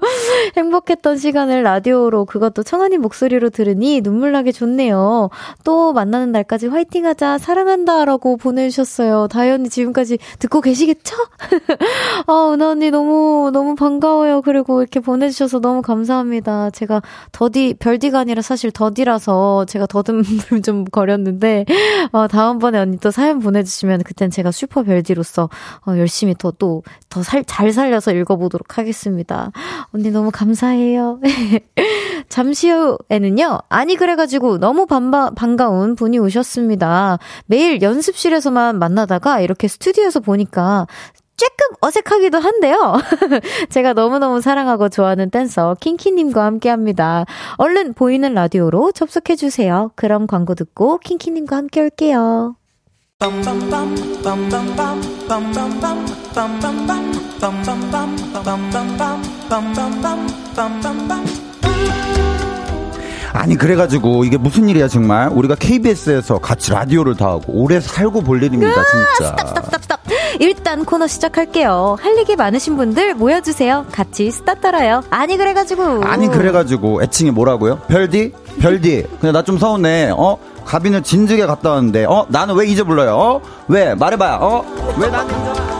[0.58, 5.30] 행복했던 시간을 라디오로 그것도 청아님 목소리로 들으니 눈물 나게 좋네요.
[5.62, 8.04] 또 만나는 날까지 화이팅 하자, 사랑한다!
[8.06, 9.28] 라고 보내주셨어요.
[9.28, 11.14] 다혜 언니 지금까지 듣고 계시겠죠?
[12.26, 14.42] 아, 은하 언니 너무, 너무 반가워요.
[14.42, 16.70] 그리고 이렇게 보내주셔서 너무 감사합니다.
[16.70, 20.24] 제가 더디, 별디가 아니라 사실 더디라서 제가 더듬을
[20.64, 21.64] 좀 거렸는데,
[22.12, 25.48] 어, 다음번에 언니 또 사연 보내주시면 그땐 제가 슈퍼 별디로서
[25.86, 29.52] 어, 열심히 더 또, 더 살, 잘 살려서 읽어보도록 하겠습니다.
[29.92, 31.20] 언니 너무 감사해요.
[32.28, 37.18] 잠시 후에는요, 아니, 그래가지고 너무 반바, 반가운 분이 오셨습니다.
[37.46, 40.86] 매일 연습실에서만 만나다가 이렇게 스튜디오에서 보니까
[41.36, 42.94] 조금 어색하기도 한데요.
[43.70, 47.24] 제가 너무너무 사랑하고 좋아하는 댄서 킹키님과 함께 합니다.
[47.56, 49.92] 얼른 보이는 라디오로 접속해주세요.
[49.96, 52.56] 그럼 광고 듣고 킹키님과 함께 올게요.
[63.32, 68.42] 아니 그래가지고 이게 무슨 일이야 정말 우리가 KBS에서 같이 라디오를 다 하고 오래 살고 볼
[68.42, 69.36] 일입니다 진짜.
[69.36, 70.00] 스탑 스탑 스탑.
[70.40, 71.96] 일단 코너 시작할게요.
[72.00, 73.86] 할 얘기 많으신 분들 모여주세요.
[73.92, 75.02] 같이 스타 떨어요.
[75.10, 76.04] 아니 그래가지고.
[76.04, 77.78] 아니 그래가지고 애칭이 뭐라고요?
[77.88, 78.32] 별디?
[78.60, 79.06] 별디.
[79.20, 80.10] 근데 나좀 서운해.
[80.16, 80.36] 어?
[80.64, 82.26] 가비는 진즉에 갔다 왔는데 어?
[82.28, 83.14] 나는 왜 이제 불러요?
[83.16, 83.40] 어?
[83.68, 83.94] 왜?
[83.94, 84.38] 말해봐.
[84.40, 84.64] 어?
[84.98, 85.73] 왜 난?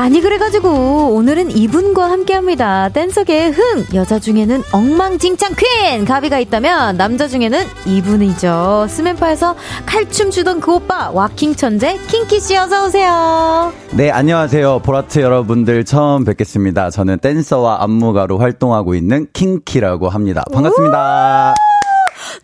[0.00, 2.88] 아니 그래가지고 오늘은 이분과 함께합니다.
[2.88, 8.86] 댄서계의 흥 여자 중에는 엉망진창 퀸 가비가 있다면 남자 중에는 이분이죠.
[8.88, 13.74] 스맨파에서 칼춤 추던 그 오빠 와킹 천재 킹키 씨 어서 오세요.
[13.90, 16.88] 네 안녕하세요 보라트 여러분들 처음 뵙겠습니다.
[16.88, 20.42] 저는 댄서와 안무가로 활동하고 있는 킹키라고 합니다.
[20.50, 21.54] 반갑습니다.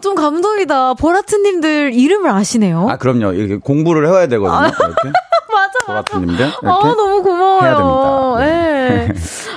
[0.02, 0.92] 좀 감동이다.
[0.94, 2.86] 보라트님들 이름을 아시네요.
[2.90, 3.32] 아 그럼요.
[3.32, 4.66] 이렇게 공부를 해야 되거든요.
[4.66, 5.25] 이렇게.
[5.88, 6.14] 이렇게.
[6.64, 8.36] 아, 너무 고마워요.
[8.38, 9.08] 네.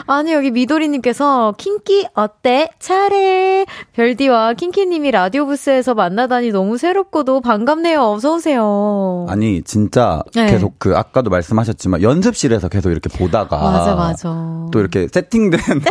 [0.07, 2.69] 아니, 여기 미도리님께서, 킹키, 어때?
[2.79, 3.65] 잘해.
[3.93, 8.01] 별디와 킹키님이 라디오 부스에서 만나다니 너무 새롭고도 반갑네요.
[8.01, 9.27] 어서오세요.
[9.29, 10.47] 아니 진짜 네.
[10.47, 14.29] 계속 그 아까도 말씀하셨지만 연습실에서 계속 이렇게 보다가 맞아, 맞아.
[14.71, 15.59] 또 이렇게 세팅된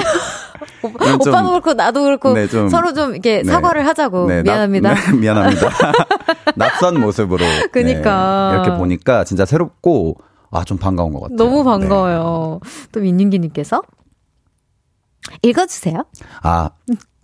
[0.83, 3.45] 오빠, 좀- 오빠도 그렇고, 나도 그렇고, 네, 좀- 서로 좀 이렇게 네.
[3.51, 4.27] 사과를 하자고.
[4.27, 4.95] 네, 나- 미안합니다.
[4.95, 5.69] 네, 미안합니다.
[6.57, 8.51] 낯선 모습으로 그니까.
[8.53, 10.17] 네, 이렇게 보니까 진짜 새롭고
[10.51, 11.37] 아 좀 반가운 것 같아요.
[11.37, 11.65] 너무 네.
[11.65, 12.61] 반가워요.
[12.93, 13.83] 또 민윤기님께서.
[15.43, 16.05] 읽어주세요.
[16.43, 16.71] 아,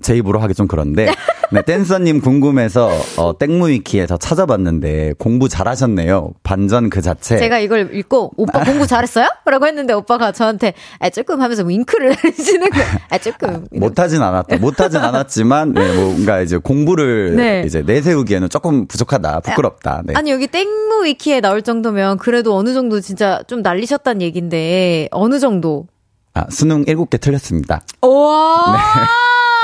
[0.03, 1.07] 제 입으로 하기 좀 그런데,
[1.54, 6.32] 네, 댄서님 궁금해서, 어, 땡무위키에서 찾아봤는데, 공부 잘하셨네요.
[6.42, 7.36] 반전 그 자체.
[7.38, 9.26] 제가 이걸 읽고 오빠 공부 잘했어요?
[9.46, 12.86] 라고 했는데 오빠가 저한테 아 조금 하면서 윙크를 해주시는 거예요.
[13.08, 13.66] 아 조금.
[13.70, 14.56] 못하진 않았다.
[14.56, 17.62] 못하진 않았지만, 네, 뭔가 이제 공부를 네.
[17.64, 19.40] 이제 내세우기에는 조금 부족하다.
[19.40, 20.02] 부끄럽다.
[20.04, 20.14] 네.
[20.16, 25.86] 아니 여기 땡무 위키에 나올 정도면 그래도 어느 정도 진짜 좀 날리셨단 얘긴데 어느 정도?
[26.34, 27.82] 아, 수능 7개 틀렸습니다.
[28.02, 28.08] 우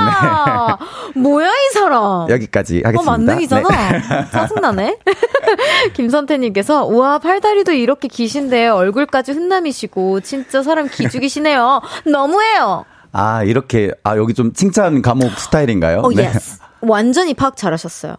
[0.01, 0.79] 와.
[1.17, 2.27] 뭐야 이 사람?
[2.27, 2.35] 네.
[2.35, 3.11] 여기까지 어, 하겠습니다.
[3.13, 3.69] 만능이잖아.
[3.69, 4.03] 네.
[4.33, 4.99] 짜증나네.
[5.95, 11.81] 김선태님께서, 우와, 팔다리도 이렇게 기신데 얼굴까지 훈남이시고, 진짜 사람 기죽이시네요.
[12.07, 12.85] 너무해요.
[13.13, 16.03] 아, 이렇게, 아, 여기 좀 칭찬 감옥 스타일인가요?
[16.05, 16.31] 오, 네.
[16.35, 16.59] yes.
[16.81, 18.17] 완전히 파악 잘하셨어요.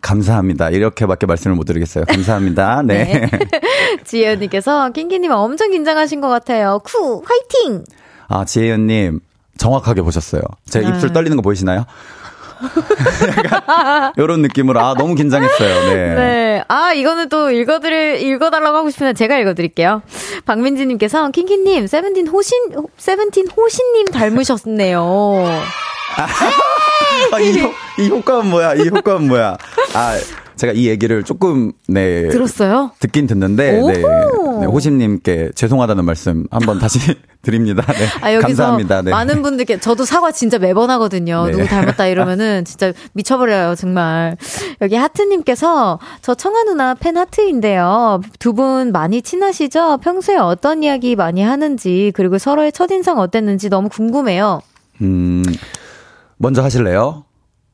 [0.00, 0.70] 감사합니다.
[0.70, 2.04] 이렇게밖에 말씀을 못 드리겠어요.
[2.06, 2.82] 감사합니다.
[2.84, 3.28] 네.
[4.04, 6.80] 지혜언니께서, kinki님 엄청 긴장하신 것 같아요.
[6.84, 7.84] 쿠, 화이팅!
[8.28, 9.20] 아, 지혜연님,
[9.60, 10.40] 정확하게 보셨어요.
[10.64, 10.88] 제 네.
[10.88, 11.84] 입술 떨리는 거 보이시나요?
[14.18, 15.94] 요런 느낌으로, 아, 너무 긴장했어요.
[15.94, 16.14] 네.
[16.14, 16.64] 네.
[16.68, 20.02] 아, 이거는 또 읽어드릴, 읽어달라고 하고 싶으면 제가 읽어드릴게요.
[20.46, 22.58] 박민지님께서, 킹키님, 세븐틴 호신,
[22.96, 25.02] 세븐틴 호신님 닮으셨네요.
[27.32, 28.74] 아, 이, 효, 이 효과는 뭐야?
[28.74, 29.56] 이 효과는 뭐야?
[29.94, 30.18] 아,
[30.60, 32.28] 제가 이 얘기를 조금, 네.
[32.28, 32.90] 들었어요?
[33.00, 33.92] 듣긴 듣는데, 네.
[34.02, 36.98] 네, 호심님께 죄송하다는 말씀 한번 다시
[37.40, 37.82] 드립니다.
[37.90, 38.04] 네.
[38.20, 39.00] 아, 여기서 감사합니다.
[39.00, 39.10] 네.
[39.10, 41.46] 많은 분들께 저도 사과 진짜 매번 하거든요.
[41.46, 41.52] 네.
[41.52, 44.36] 누구 닮았다 이러면은 진짜 미쳐버려요, 정말.
[44.82, 48.20] 여기 하트님께서 저 청아 누나 팬 하트인데요.
[48.38, 49.98] 두 분 많이 친하시죠?
[50.02, 54.60] 평소에 어떤 이야기 많이 하는지 그리고 서로의 첫인상 어땠는지 너무 궁금해요.
[55.00, 55.42] 음,
[56.36, 57.24] 먼저 하실래요?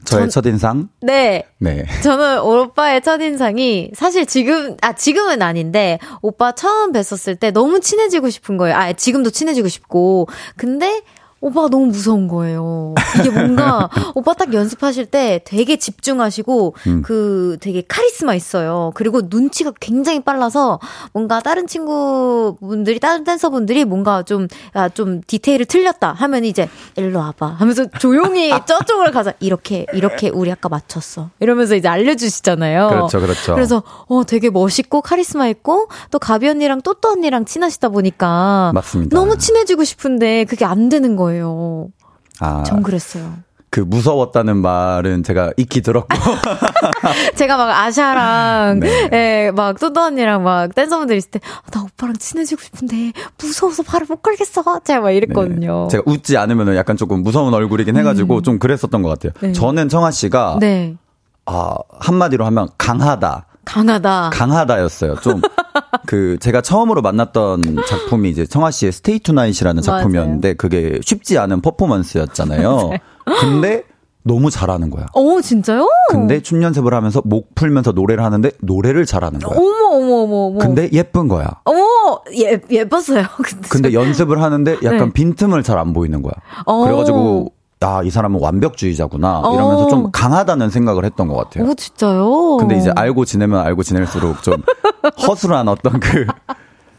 [0.07, 0.89] 저의 전- 첫인상?
[1.03, 1.45] 네.
[1.59, 1.85] 네.
[2.03, 8.57] 저는 오빠의 첫인상이 사실 지금, 아, 지금은 아닌데, 오빠 처음 뵀었을 때 너무 친해지고 싶은
[8.57, 8.77] 거예요.
[8.77, 10.29] 아, 지금도 친해지고 싶고.
[10.57, 11.03] 근데,
[11.47, 12.95] 오빠가 너무 무서운 거예요.
[13.21, 17.03] 이게 뭔가, 오빠 딱 연습하실 때 되게 집중하시고, 음.
[17.03, 18.91] 그 되게 카리스마 있어요.
[18.95, 20.81] 그리고 눈치가 굉장히 빨라서,
[21.13, 27.47] 뭔가 다른 친구분들이, 다른 댄서분들이 뭔가 좀, 아, 좀 디테일을 틀렸다 하면 이제, 일로 와봐.
[27.59, 31.31] 하면서 조용히 저쪽으로 가서, 이렇게, 이렇게 우리 아까 맞췄어.
[31.39, 32.89] 이러면서 이제 알려주시잖아요.
[32.89, 33.55] 그렇죠, 그렇죠.
[33.55, 38.73] 그래서, 어, 되게 멋있고, 카리스마 있고, 또 가비 언니랑 또또 언니랑 친하시다 보니까.
[38.75, 39.17] 맞습니다.
[39.17, 41.36] 너무 친해지고 싶은데, 그게 안 되는 거예요.
[42.41, 43.33] 아, 전 그랬어요.
[43.77, 46.09] 그 무서웠다는 말은 제가 익히 들었고.
[47.37, 49.11] 제가 막 아샤랑, 네.
[49.13, 54.07] 예, 막 또또 언니랑 막 댄서분들 있을 때, 아, 나 오빠랑 친해지고 싶은데, 무서워서 말을
[54.09, 54.63] 못 걸겠어.
[54.83, 55.83] 제가 막 이랬거든요.
[55.83, 55.89] 네.
[55.91, 59.33] 제가 웃지 않으면 약간 조금 무서운 얼굴이긴 해가지고 좀 그랬었던 것 같아요.
[59.43, 59.49] 음.
[59.49, 59.53] 네.
[59.53, 60.97] 저는 청하 씨가 네.
[61.45, 63.47] 아, 한마디로 하면 강하다.
[63.67, 64.31] 강하다.
[64.33, 65.17] 강하다였어요.
[65.17, 65.43] 좀,
[66.07, 69.83] 그, 제가 처음으로 만났던 작품이 이제 청하 씨의 Stay Tonight이라는.
[69.83, 72.91] 작품이었는데, 그게 쉽지 않은 퍼포먼스였잖아요.
[73.41, 73.85] 근데
[74.23, 75.07] 너무 잘하는 거야.
[75.13, 75.89] 어, 진짜요?
[76.11, 79.57] 근데 춤 연습을 하면서 목 풀면서 노래를 하는데, 노래를 잘하는 거야.
[79.57, 80.59] 어머, 어머, 어머, 어머.
[80.59, 81.47] 근데 예쁜 거야.
[81.65, 83.25] 어머, 예, 예뻤어요.
[83.43, 83.69] 근데.
[83.69, 85.13] 근데 연습을 하는데 약간 네.
[85.13, 86.33] 빈틈을 잘 안 보이는 거야.
[86.65, 86.85] 어.
[86.85, 89.43] 그래가지고, 아, 이 사람은 완벽주의자구나.
[89.53, 89.89] 이러면서 어.
[89.89, 91.69] 좀 강하다는 생각을 했던 것 같아요.
[91.69, 92.57] 오, 진짜요?
[92.57, 94.55] 근데 이제 알고 지내면 알고 지낼수록 좀
[95.29, 96.27] 허술한 어떤 그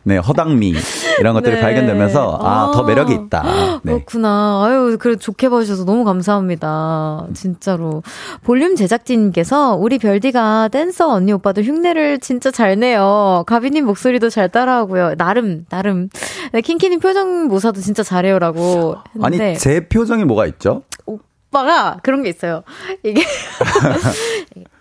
[0.08, 0.74] 네, 허당미
[1.20, 1.62] 이런 것들이 네.
[1.62, 2.88] 발견되면서 아, 더 아.
[2.88, 3.44] 매력이 있다.
[3.84, 3.92] 네.
[3.92, 4.64] 그렇구나.
[4.66, 7.28] 아유, 그래 좋게 봐 주셔서 너무 감사합니다.
[7.34, 8.04] 진짜로.
[8.46, 13.44] 볼륨 제작진님께서 우리 별디가 댄서 언니 오빠들 흉내를 진짜 잘 내요.
[13.48, 15.16] 가비 님 목소리도 잘 따라하고요.
[15.16, 16.08] 나름, 나름.
[16.54, 20.84] 네, 킹키님 표정 모사도 진짜 잘해요라고 했는데 아니, 제 표정이 뭐가 있죠?
[21.06, 22.64] 오빠가 그런 게 있어요.
[23.04, 23.22] 이게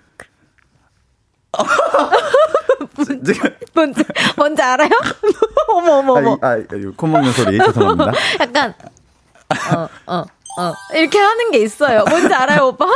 [3.75, 4.05] 뭔지
[4.37, 4.89] 뭔지 알아요?
[5.69, 6.39] 어머 어머 어머.
[6.41, 8.13] 아, 이- 아, 이- 코 먹는 소리 죄송합니다.
[8.41, 8.75] 약간
[9.73, 10.25] 어 어
[10.59, 12.05] 어 이렇게 하는 게 있어요.
[12.09, 12.87] 뭔지 알아요, 오빠?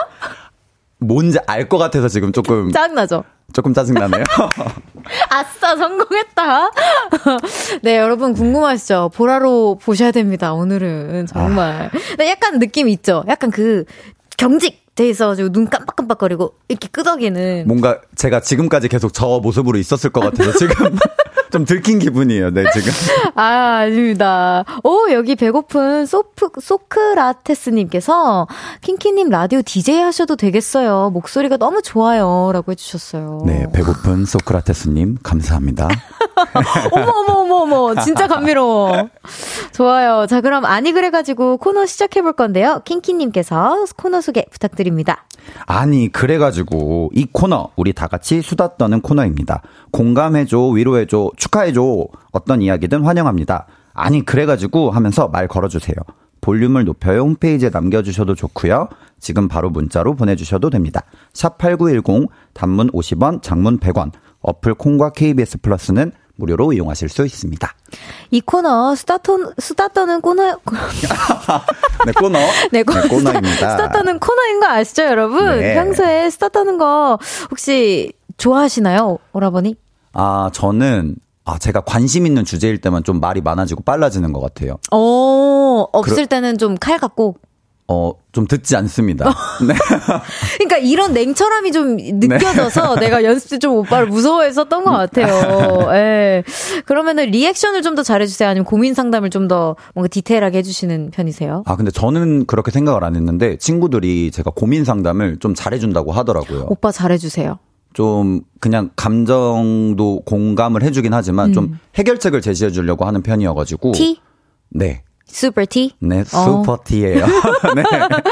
[0.98, 3.22] 뭔지 알 것 같아서 지금 조금 짜증나죠?
[3.53, 4.24] 조금 짜증나네요.
[5.28, 6.70] 아싸, 성공했다.
[7.82, 9.11] 네, 여러분 궁금하시죠?
[9.14, 11.26] 보라로 보셔야 됩니다, 오늘은.
[11.26, 11.90] 정말.
[11.90, 13.24] 근데 약간 느낌 있죠?
[13.28, 13.84] 약간 그
[14.38, 17.64] 경직 돼 있어가지고 눈 깜빡깜빡거리고 이렇게 끄덕이는.
[17.66, 20.74] 뭔가 제가 지금까지 계속 저 모습으로 있었을 것 같아서 지금
[21.51, 22.51] 좀 들킨 기분이에요.
[22.51, 22.92] 네, 지금.
[23.34, 24.64] 아, 아닙니다.
[24.84, 28.46] 오, 여기 배고픈 소프, 소크라테스님께서
[28.82, 31.09] 킹키님 라디오 DJ 하셔도 되겠어요.
[31.14, 32.51] 목소리가 너무 좋아요.
[32.53, 33.44] 라고 해주셨어요.
[33.46, 35.88] 네, 배고픈 소크라테스님 감사합니다.
[36.93, 38.01] 어머, 어머, 어머, 어머.
[38.03, 39.09] 진짜 감미로워.
[39.72, 40.26] 좋아요.
[40.26, 42.82] 자, 그럼 아니 그래가지고 코너 시작해볼 건데요.
[42.84, 45.24] 킹키님께서 코너 소개 부탁드립니다.
[45.66, 49.62] 아니 그래가지고 이 코너 우리 다 같이 수다 떠는 코너입니다.
[49.93, 53.66] 공감해줘, 위로해줘, 축하해줘 어떤 이야기든 환영합니다.
[53.95, 55.97] 아니 그래가지고 하면서 말 걸어주세요.
[56.41, 58.88] 볼륨을 높여요 홈페이지에 남겨주셔도 좋고요.
[59.18, 61.03] 지금 바로 문자로 보내주셔도 됩니다.
[61.34, 64.12] 샵 #8910 단문 50원, 장문 100원.
[64.41, 67.72] 어플 콩과 KBS 플러스는 무료로 이용하실 수 있습니다.
[68.32, 70.59] 이 코너 수다, 톤, 수다 떠는 코너,
[72.07, 72.38] 네 코너,
[72.72, 73.70] 네, 코- 코너입니다.
[73.72, 75.45] 수다 떠는 코너인 거 아시죠, 여러분?
[75.61, 75.74] 네.
[75.74, 77.18] 평소에 수다 떠는 거
[77.51, 79.76] 혹시 좋아하시나요, 오라버니?
[80.12, 84.78] 아 저는 아 제가 관심 있는 주제일 때만 좀 말이 많아지고 빨라지는 것 같아요.
[84.91, 87.36] 어, 없을 때는 좀칼 갖고.
[87.93, 89.34] 어, 좀 듣지 않습니다.
[89.66, 89.74] 네.
[90.59, 95.91] 그러니까 이런 냉철함이 좀 느껴져서 내가 연습 때 좀 오빠를 무서워했었던 것 같아요.
[95.93, 96.45] 예.
[96.86, 98.49] 그러면은 리액션을 좀 더 잘해주세요.
[98.49, 101.64] 아니면 고민 상담을 좀 더 뭔가 디테일하게 해주시는 편이세요?
[101.66, 106.66] 아, 근데 저는 그렇게 생각을 안 했는데 친구들이 제가 고민 상담을 좀 잘해준다고 하더라고요.
[106.68, 107.59] 오빠 잘해주세요.
[107.93, 113.93] 좀 그냥 감정도 공감을 해주긴 하지만 좀 해결책을 제시해 주려고 하는 편이어가지고.
[113.92, 114.20] T?
[114.68, 115.03] 네.
[115.30, 115.92] super T?
[116.01, 117.26] 네, super T예요.
[117.74, 117.83] 네.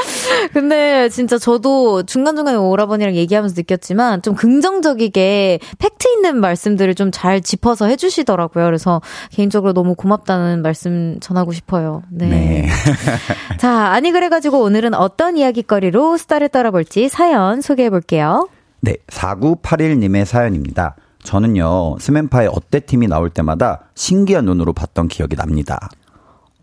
[0.53, 7.87] 근데 진짜 저도 중간중간에 오라버니랑 얘기하면서 느꼈지만 좀 긍정적이게 팩트 있는 말씀들을 좀 잘 짚어서
[7.87, 8.65] 해주시더라고요.
[8.65, 12.03] 그래서 개인적으로 너무 고맙다는 말씀 전하고 싶어요.
[12.09, 12.27] 네.
[12.27, 12.69] 네.
[13.59, 18.47] 자, 아니 그래가지고 오늘은 어떤 이야기거리로 수다를 떨어볼지 사연 소개해 볼게요.
[18.81, 20.95] 네, 4981님의 사연입니다.
[21.23, 25.89] 저는요, 스맨파의 어때 팀이 나올 때마다 신기한 눈으로 봤던 기억이 납니다.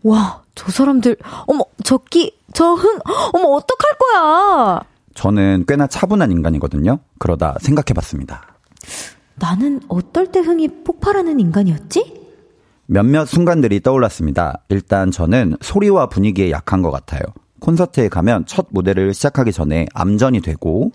[0.03, 1.17] 와, 저 사람들,
[1.47, 2.99] 어머, 저기, 저 흥,
[3.33, 4.81] 어머, 어떡할 거야?
[5.15, 6.99] 저는 꽤나 차분한 인간이거든요.
[7.19, 8.43] 그러다 생각해 봤습니다.
[9.35, 12.27] 나는 어떨 때 흥이 폭발하는 인간이었지?
[12.85, 14.61] 몇몇 순간들이 떠올랐습니다.
[14.69, 17.21] 일단 저는 소리와 분위기에 약한 것 같아요.
[17.59, 20.91] 콘서트에 가면 첫 무대를 시작하기 전에 암전이 되고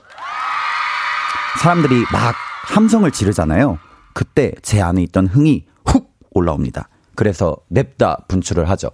[1.60, 2.34] 사람들이 막
[2.66, 3.78] 함성을 지르잖아요.
[4.14, 6.88] 그때 제 안에 있던 흥이 훅 올라옵니다.
[7.14, 8.90] 그래서 냅다 분출을 하죠.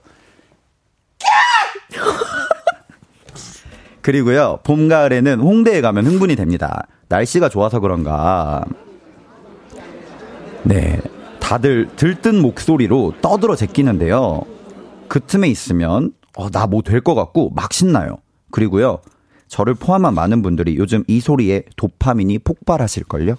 [4.02, 6.86] 그리고요, 봄, 가을에는 홍대에 가면 흥분이 됩니다.
[7.08, 8.64] 날씨가 좋아서 그런가.
[10.62, 11.00] 네.
[11.40, 14.42] 다들 들뜬 목소리로 떠들어 제끼는데요.
[15.08, 18.16] 그 틈에 있으면, 어, 나 뭐 될 것 같고 막 신나요.
[18.50, 18.98] 그리고요,
[19.48, 23.36] 저를 포함한 많은 분들이 요즘 이 소리에 도파민이 폭발하실걸요?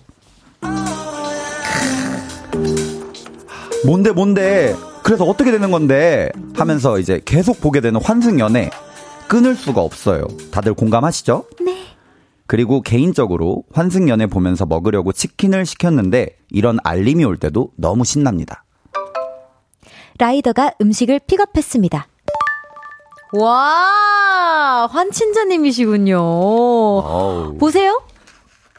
[3.86, 4.76] 뭔데, 뭔데?
[5.04, 6.30] 그래서 어떻게 되는 건데?
[6.56, 8.70] 하면서 이제 계속 보게 되는 환승연애.
[9.28, 10.28] 끊을 수가 없어요.
[10.52, 11.46] 다들 공감하시죠?
[11.62, 11.86] 네.
[12.48, 18.66] 그리고 개인적으로 환승연애 보면서 먹으려고 치킨을 시켰는데 이런 알림이 올 때도 너무 신납니다.
[20.18, 22.08] 라이더가 음식을 픽업했습니다.
[23.34, 26.18] 와, 환친자님이시군요.
[26.20, 27.58] 어우.
[27.60, 28.02] 보세요?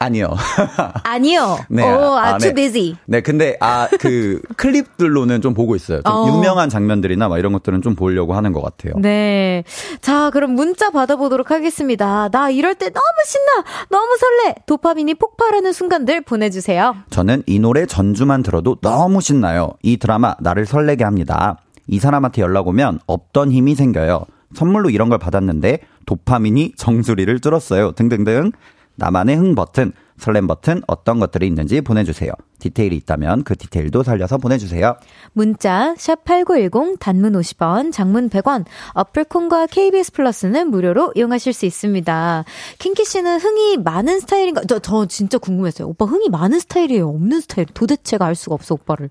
[0.01, 0.29] 아니요.
[1.03, 1.59] 아니요.
[1.69, 1.83] 네.
[1.83, 2.55] 오, 아, 아, too 네.
[2.55, 2.95] busy.
[3.05, 6.01] 네, 근데 아 그 클립들로는 좀 보고 있어요.
[6.01, 6.27] 좀 어.
[6.27, 8.93] 유명한 장면들이나 막 이런 것들은 좀 보려고 하는 것 같아요.
[8.99, 9.63] 네.
[10.01, 12.29] 자, 그럼 문자 받아보도록 하겠습니다.
[12.29, 13.63] 나 이럴 때 너무 신나!
[13.89, 14.55] 너무 설레!
[14.65, 16.95] 도파민이 폭발하는 순간들 보내주세요.
[17.09, 19.71] 저는 이 노래 전주만 들어도 너무 신나요.
[19.83, 21.57] 이 드라마 나를 설레게 합니다.
[21.87, 24.25] 이 사람한테 연락 오면 없던 힘이 생겨요.
[24.53, 27.91] 선물로 이런 걸 받았는데 도파민이 정수리를 뚫었어요.
[27.93, 28.51] 등등등.
[28.95, 32.31] 나만의 흥 버튼 설렘 버튼 어떤 것들이 있는지 보내주세요.
[32.59, 34.95] 디테일이 있다면 그 디테일도 살려서 보내주세요.
[35.33, 38.65] 문자 샵8910 단문 50원, 장문 100원.
[38.93, 42.45] 어플 콘과 KBS 플러스는 무료로 이용하실 수 있습니다.
[42.77, 44.61] 킹키 씨는 흥이 많은 스타일인가?
[44.67, 45.87] 저, 저 진짜 궁금했어요.
[45.87, 47.09] 오빠 흥이 많은 스타일이에요?
[47.09, 47.65] 없는 스타일?
[47.73, 49.09] 도대체가 알 수가 없어, 오빠를.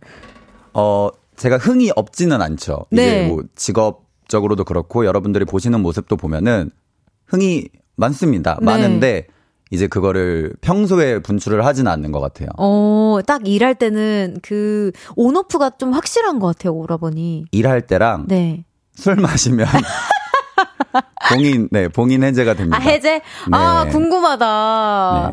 [0.74, 2.86] 어, 제가 흥이 없지는 않죠.
[2.90, 3.02] 네.
[3.02, 6.70] 이제 뭐 직업적으로도 그렇고 여러분들이 보시는 모습도 보면은
[7.26, 7.64] 흥이
[7.96, 8.58] 많습니다.
[8.60, 8.64] 네.
[8.64, 9.26] 많은데
[9.70, 12.48] 이제 그거를 평소에 분출을 하진 않는 것 같아요.
[12.58, 17.44] 어, 딱 일할 때는 그 온오프가 좀 확실한 것 같아요, 오라버니.
[17.52, 18.64] 일할 때랑 네.
[18.94, 19.66] 술 마시면
[21.30, 22.76] 봉인 네 봉인 해제가 됩니다.
[22.76, 23.20] 아, 해제?
[23.52, 23.90] 아, 네.
[23.92, 25.32] 궁금하다.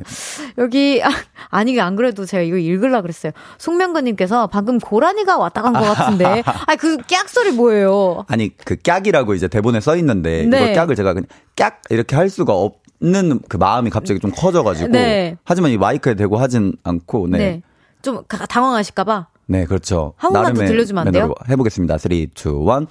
[0.59, 1.09] 여기, 아,
[1.49, 3.31] 아니, 안 그래도 제가 이거 읽으려고 그랬어요.
[3.57, 6.43] 송명근님께서 방금 고라니가 왔다 간 것 같은데.
[6.67, 8.25] 아, 그 깍 소리 뭐예요?
[8.27, 10.65] 아니 그 깍이라고 이제 대본에 써 있는데 네.
[10.71, 11.25] 이거 깍을 제가 그냥
[11.55, 15.37] 깍 이렇게 할 수가 없 는 그 마음이 갑자기 좀 커져가지고 네.
[15.43, 17.37] 하지만 이 마이크에 대고 하진 않고 네.
[17.37, 17.45] 네.
[17.51, 17.61] 네.
[18.01, 19.27] 좀 가- 당황하실까봐.
[19.65, 20.13] 그렇죠.
[20.17, 21.33] 한 번만 더 들려주면 안 돼요?
[21.49, 21.97] 해보겠습니다.
[21.97, 22.87] 3, 2, 1.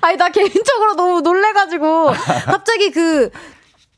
[0.00, 2.10] 아니, 나 개인적으로 너무 놀래가지고.
[2.46, 3.30] 갑자기 그,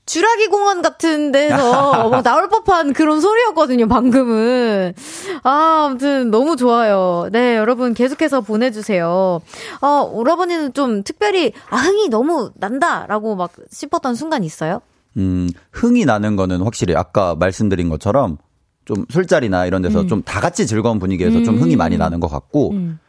[0.06, 4.94] 주라기 공원 같은 데서 막 나올 법한 그런 소리였거든요, 방금은.
[5.42, 7.28] 아, 아무튼 너무 좋아요.
[7.32, 9.40] 네, 여러분 계속해서 보내주세요.
[9.80, 14.80] 어, 오라버니는 좀 특별히, 아, 흥이 너무 난다 라고 막 싶었던 순간 있어요?
[15.16, 18.38] 음, 흥이 나는 거는 확실히 아까 말씀드린 것처럼
[18.84, 20.08] 좀 술자리나 이런 데서 음.
[20.08, 23.00] 좀다 같이 즐거운 분위기에서 좀 흥이 많이 나는 것 같고 음.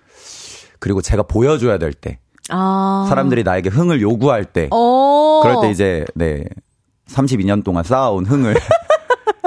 [0.79, 2.19] 그리고 제가 보여줘야 될 때
[2.49, 3.05] 아.
[3.09, 5.41] 사람들이 나에게 흥을 요구할 때 어.
[5.43, 6.45] 그럴 때 이제 네
[7.09, 8.55] 32년 동안 쌓아온 흥을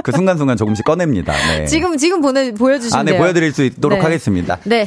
[0.02, 1.32] 그 순간순간 조금씩 꺼냅니다.
[1.32, 1.66] 네.
[1.66, 3.20] 지금, 지금 보내, 보여주시면 아, 네, 돼요.
[3.22, 4.02] 보여드릴 수 있도록 네.
[4.04, 4.58] 하겠습니다.
[4.64, 4.84] 네.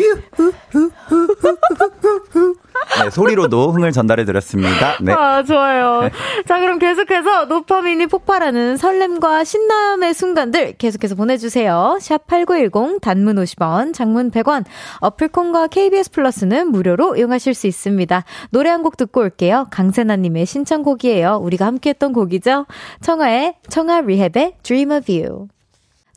[3.02, 4.98] 네, 소리로도 흥을 전달해 드렸습니다.
[5.02, 5.14] 네.
[5.14, 6.10] 아, 좋아요.
[6.46, 11.98] 자, 그럼 계속해서 도파민이 폭발하는 설렘과 신남의 순간들 계속해서 보내주세요.
[12.00, 14.66] 샵8910 단문 50원, 장문 100원,
[15.00, 18.24] 어플콘과 KBS 플러스는 무료로 이용하실 수 있습니다.
[18.52, 19.68] 노래 한 곡 듣고 올게요.
[19.72, 21.40] 강세나님의 신청곡이에요.
[21.42, 22.66] 우리가 함께 했던 곡이죠.
[23.00, 25.48] 청하의, 청하 리헵의 Dream of You.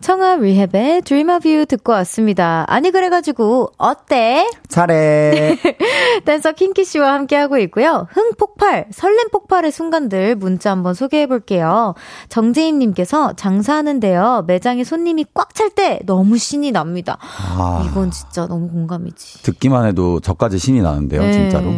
[0.03, 2.66] 청아 리헵의 Dream of You 듣고 왔습니다.
[2.68, 4.47] 아니 그래가지고 어때?
[4.68, 5.57] 차례.
[6.26, 8.07] 댄서 킹키 씨와 함께하고 있고요.
[8.11, 11.95] 흥 폭발, 설렘 폭발의 순간들 문자 한번 소개해 볼게요.
[12.28, 14.45] 정재인님께서 장사하는데요.
[14.47, 17.16] 매장에 손님이 꽉 찰 때 너무 신이 납니다.
[17.22, 19.43] 아, 이건 진짜 너무 공감이지.
[19.45, 21.32] 듣기만 해도 저까지 신이 나는데요, 네.
[21.32, 21.72] 진짜로.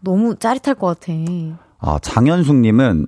[0.00, 1.12] 너무 짜릿할 것 같아.
[1.78, 3.06] 아, 장현숙님은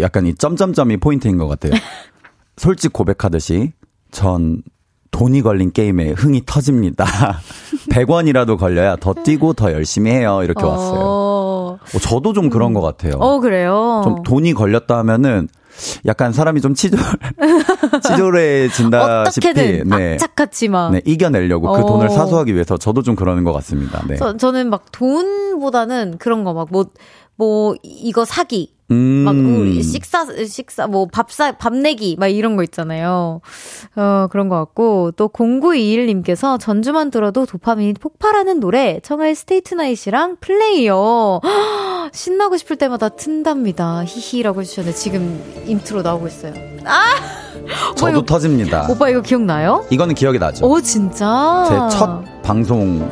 [0.00, 1.72] 약간 이 점점점이 포인트인 것 같아요.
[2.58, 3.72] 솔직 고백하듯이
[4.10, 4.62] 전
[5.10, 7.04] 돈이 걸린 게임에 흥이 터집니다.
[7.90, 10.40] 100원이라도 걸려야 더 뛰고 더 열심히 해요.
[10.44, 11.00] 이렇게 왔어요.
[11.00, 13.14] 어, 어, 저도 좀 그런 것 같아요.
[13.18, 14.02] 어, 그래요.
[14.04, 15.48] 좀 돈이 걸렸다 하면은
[16.06, 16.98] 약간 사람이 좀 치졸,
[18.02, 20.14] 치졸해진다시피 어떻게든 네.
[20.14, 20.90] 악착같이 막.
[20.92, 21.86] 네, 이겨내려고 그 어.
[21.86, 24.02] 돈을 사수하기 위해서 저도 좀 그러는 것 같습니다.
[24.08, 24.16] 네.
[24.16, 26.86] 저, 저는 막 돈보다는 그런 거 막 뭐,
[27.36, 28.74] 뭐, 이거 사기.
[28.90, 28.96] 음.
[29.24, 33.40] 막 우리 식사 식사 뭐 밥사 밥 내기 막 이런 거 있잖아요.
[33.96, 41.07] 어 그런 것 같고 또 0921님께서 전주만 들어도 도파민이 폭발하는 노래 청하의 Stay Tonight이랑 Play
[41.07, 41.40] 어
[42.12, 44.04] 신나고 싶을 때마다 튼답니다.
[44.06, 46.54] 히히라고 해주셨는데 지금 인트로 나오고 있어요.
[46.84, 47.02] 아
[47.96, 48.86] 저도 이거- 터집니다.
[48.88, 49.84] 오빠 이거 기억나요?
[49.90, 50.66] 이거는 기억이 나죠.
[50.66, 53.06] 오 진짜 제 첫 방송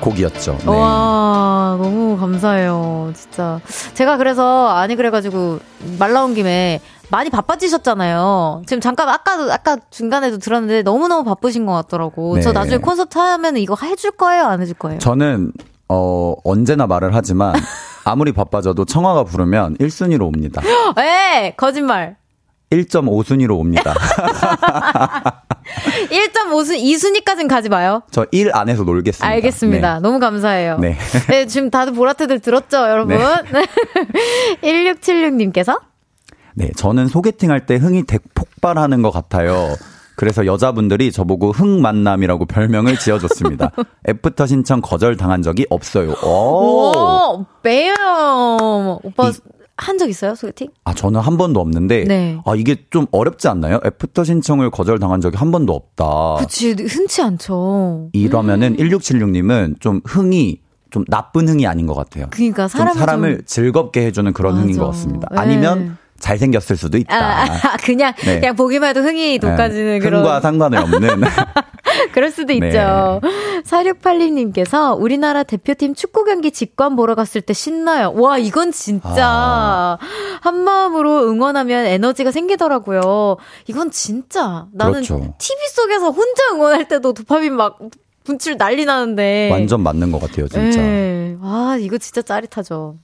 [0.00, 0.58] 곡이었죠.
[0.64, 0.70] 네.
[0.70, 3.12] 와, 너무 감사해요.
[3.14, 3.60] 진짜.
[3.94, 5.60] 제가 그래서, 아니, 그래가지고,
[5.98, 6.80] 말 나온 김에,
[7.10, 8.62] 많이 바빠지셨잖아요.
[8.66, 12.36] 지금 잠깐, 아까도, 아까 중간에도 들었는데, 너무 너무 바쁘신 것 같더라고.
[12.36, 12.40] 네.
[12.42, 14.44] 저 나중에 콘서트 하면 이거 해줄 거예요?
[14.44, 14.98] 안 해줄 거예요?
[14.98, 15.52] 저는
[15.88, 17.54] 어 언제나 말을 하지만
[18.04, 20.62] 아무리 바빠져도 청아가 부르면 1순위로 옵니다.
[20.98, 22.16] 에 거짓말.
[22.74, 23.94] 1.5순위로 옵니다.
[26.10, 28.02] 1.5순위, 2순위까지는 가지 마요.
[28.10, 29.26] 저 1 안에서 놀겠습니다.
[29.26, 30.00] 알겠습니다.
[30.00, 30.78] 너무 감사해요.
[30.78, 30.96] 네.
[31.28, 33.16] 네, 지금 다들 보라트들 들었죠, 여러분?
[34.62, 35.80] 1676님께서?
[36.54, 39.74] 네, 저는 소개팅 할 때 흥이 대폭발하는 것 같아요.
[40.16, 43.72] 그래서 여자분들이 저보고 흥 만남이라고 별명을 지어줬습니다.
[44.08, 46.12] 애프터 신청 거절 당한 적이 없어요.
[46.22, 46.92] 오.
[46.96, 49.00] 오, 매요.
[49.02, 49.32] 오빠 이-
[49.76, 50.68] 한 적 있어요 소개팅?
[50.84, 52.38] 아, 저는 한 번도 없는데, 네.
[52.44, 53.80] 아, 이게 좀 어렵지 않나요?
[53.84, 56.36] 애프터 신청을 거절 당한 적이 한 번도 없다.
[56.38, 58.10] 그치 흔치 않죠.
[58.12, 60.60] 이러면은 1676님은 좀 흥이
[60.90, 62.26] 좀 나쁜 흥이 아닌 것 같아요.
[62.30, 64.80] 그러니까 좀 사람을 사람을 좀- 즐겁게 해주는 그런 흥인 맞아.
[64.80, 65.28] 것 같습니다.
[65.32, 65.38] 네.
[65.40, 67.14] 아니면 잘생겼을 수도 있다.
[67.16, 68.38] 아, 아, 그냥 네.
[68.40, 69.98] 그냥 보기만 해도 흥이 돋아지는 네.
[69.98, 70.20] 그런.
[70.20, 71.20] 흥과 상관을 없는.
[72.12, 72.66] 그럴 수도 네.
[72.68, 73.20] 있죠.
[73.64, 78.12] 4682님께서 우리나라 대표팀 축구 경기 직관 보러 갔을 때 신나요.
[78.14, 79.98] 와, 이건 진짜 아.
[80.40, 83.36] 한 마음으로 응원하면 에너지가 생기더라고요.
[83.66, 85.34] 이건 진짜 나는 그렇죠.
[85.38, 87.78] TV 속에서 혼자 응원할 때도 도파민 막
[88.24, 89.50] 분출 난리 나는데.
[89.50, 90.80] 완전 맞는 것 같아요, 진짜.
[90.80, 91.36] 네.
[91.40, 92.96] 와, 이거 진짜 짜릿하죠.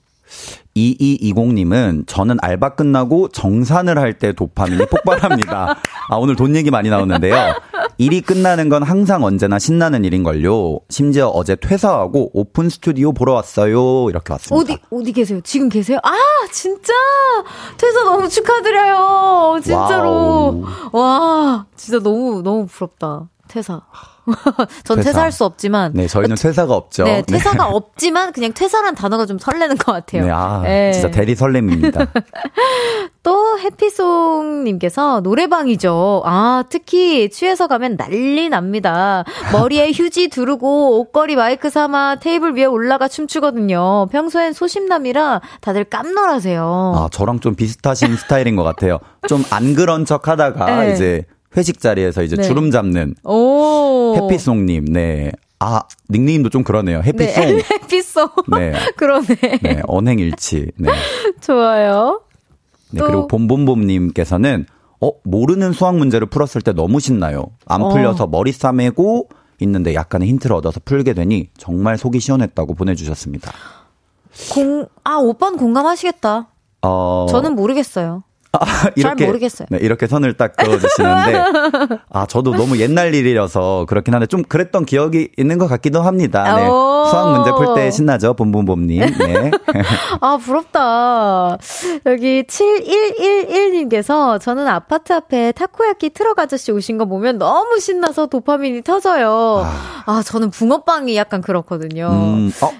[0.77, 5.75] 2220님은 저는 알바 끝나고 정산을 할 때 도파민이 폭발합니다.
[6.09, 7.35] 아, 오늘 돈 얘기 많이 나오는데요.
[8.01, 10.79] 일이 끝나는 건 항상 언제나 신나는 일인걸요.
[10.89, 14.09] 심지어 어제 퇴사하고 오픈 스튜디오 보러 왔어요.
[14.09, 14.73] 이렇게 왔습니다.
[14.73, 15.39] 어디, 어디 계세요?
[15.43, 15.99] 지금 계세요?
[16.01, 16.11] 아,
[16.51, 16.91] 진짜!
[17.77, 19.59] 퇴사 너무 축하드려요.
[19.61, 20.09] 진짜로.
[20.11, 20.63] wow.
[20.93, 23.29] 와, 진짜 너무, 너무 부럽다.
[23.47, 23.81] 퇴사.
[24.83, 25.09] 전 퇴사.
[25.11, 25.91] 퇴사할 수 없지만.
[25.93, 27.03] 네, 저희는 퇴사가 없죠.
[27.03, 27.69] 네, 퇴사가 네.
[27.75, 30.25] 없지만 그냥 퇴사란 단어가 좀 설레는 것 같아요.
[30.25, 30.91] 네, 아, 네.
[30.93, 32.07] 진짜 대리 설렘입니다.
[33.23, 36.23] 또 해피송님께서 노래방이죠.
[36.25, 39.23] 아, 특히 취해서 가면 난리 납니다.
[39.53, 44.07] 머리에 휴지 두르고 옷걸이 마이크 삼아 테이블 위에 올라가 춤추거든요.
[44.11, 46.93] 평소엔 소심남이라 다들 깜놀하세요.
[46.95, 48.97] 아, 저랑 좀 비슷하신 스타일인 것 같아요.
[49.27, 50.93] 좀 안 그런 척 하다가 네.
[50.93, 51.25] 이제
[51.55, 52.43] 회식 자리에서 이제 네.
[52.43, 53.15] 주름 잡는
[54.15, 55.31] 해피송님, 네.
[55.59, 57.01] 아, 닉네임도 좀 그러네요.
[57.05, 57.45] 해피송.
[57.45, 58.29] 네, 해피송.
[58.57, 58.73] 네.
[58.97, 59.35] 그러네.
[59.61, 60.71] 네, 언행일치.
[60.77, 60.89] 네.
[61.39, 62.21] 좋아요.
[62.91, 64.65] 네, 그리고 봄봄봄님께서는,
[65.01, 67.51] 어, 모르는 수학 문제를 풀었을 때 너무 신나요.
[67.65, 68.27] 안 풀려서 어.
[68.27, 69.29] 머리 싸매고
[69.61, 73.51] 있는데 약간의 힌트를 얻어서 풀게 되니 정말 속이 시원했다고 보내주셨습니다.
[74.53, 76.47] 공, 아, 오빠는 공감하시겠다.
[76.83, 77.27] 어.
[77.29, 78.23] 저는 모르겠어요.
[78.53, 78.59] 아,
[78.97, 79.67] 이렇게, 잘 모르겠어요.
[79.71, 81.43] 네, 이렇게 선을 딱 그어주시는데,
[82.11, 86.55] 아, 저도 너무 옛날 일이라서 그렇긴 한데 좀 그랬던 기억이 있는 것 같기도 합니다.
[86.57, 86.65] 네.
[86.65, 88.99] 수학 문제 풀 때 신나죠, 봄봄봄님.
[88.99, 89.51] 네.
[90.19, 91.57] 아, 부럽다.
[92.05, 99.63] 여기 7111님께서 저는 아파트 앞에 타코야키 트럭 아저씨 오신 거 보면 너무 신나서 도파민이 터져요.
[99.63, 102.09] 아, 아 저는 붕어빵이 약간 그렇거든요.
[102.11, 102.71] 음, 어,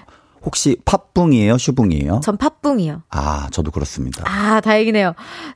[0.44, 2.20] 혹시 팥붕이에요, 슈붕이에요?
[2.22, 3.02] 전 팥붕이요.
[3.10, 4.24] 아, 저도 그렇습니다.
[4.26, 5.08] 아, 다행이네요.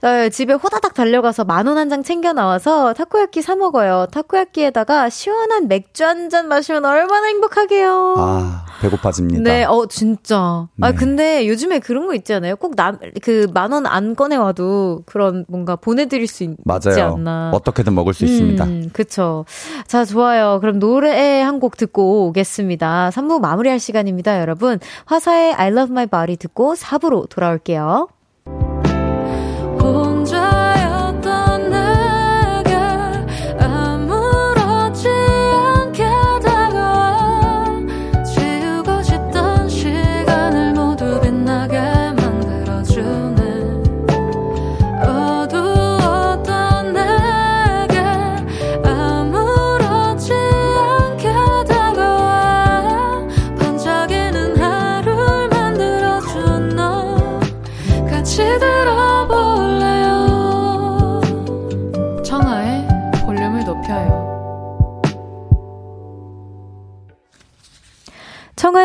[0.03, 4.07] 어, 집에 호다닥 달려가서 만 원 한 장 챙겨 나와서 타코야끼 사 먹어요.
[4.13, 8.15] 타코야끼에다가 시원한 맥주 한 잔 마시면 얼마나 행복하게요.
[8.19, 9.43] 아, 배고파집니다.
[9.43, 10.37] 네, 어, 진짜.
[10.39, 10.87] 아, 네.
[10.89, 12.57] 아, 근데 요즘에 그런 거 있잖아요.
[12.57, 16.51] 꼭 남, 그 만 원 안 꺼내 와도 그런 뭔가 보내드릴 수 있,
[16.81, 17.51] 지 않나.
[17.55, 18.67] 어떻게든 먹을 수 음, 있습니다.
[18.93, 19.45] 그쵸.
[19.87, 20.59] 자, 좋아요.
[20.61, 23.11] 그럼 노래 한 곡 듣고 오겠습니다.
[23.15, 24.41] 3부 마무리할 시간입니다.
[24.41, 28.09] 여러분 화사의 I Love My Body 듣고 4부로 돌아올게요.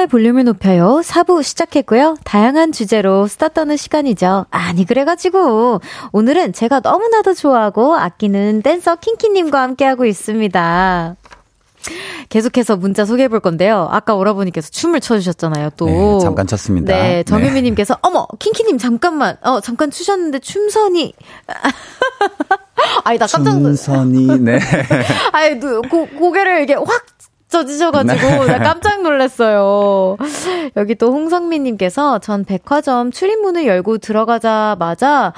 [0.01, 1.01] 청하의 볼륨을 높여요.
[1.03, 2.17] 4부 시작했고요.
[2.23, 4.45] 다양한 주제로 수다 떠는 시간이죠.
[4.49, 5.81] 아니, 그래가지고,
[6.11, 11.15] 오늘은 제가 너무나도 좋아하고 아끼는 댄서 킹키님과 함께하고 있습니다.
[12.29, 13.87] 계속해서 문자 소개해 볼 건데요.
[13.91, 15.85] 아까 오라버니께서 춤을 춰주셨잖아요, 또.
[15.85, 16.93] 네, 잠깐 췄습니다.
[16.93, 17.99] 네, 정유미님께서, 네.
[18.03, 19.37] 어머, 킹키님, 잠깐만.
[19.41, 21.13] 어, 잠깐 추셨는데 춤선이.
[23.03, 23.93] 아니, 나 깜짝 놀랐어.
[23.93, 24.59] 춤선이, 네.
[25.31, 27.05] 아니, 고, 고개를 이렇게 확
[27.51, 28.45] 젖으셔가지고 네.
[28.47, 30.17] 나 깜짝 놀랐어요.
[30.77, 35.33] 여기 또 홍성민님께서 전 백화점 출입문을 열고 들어가자마자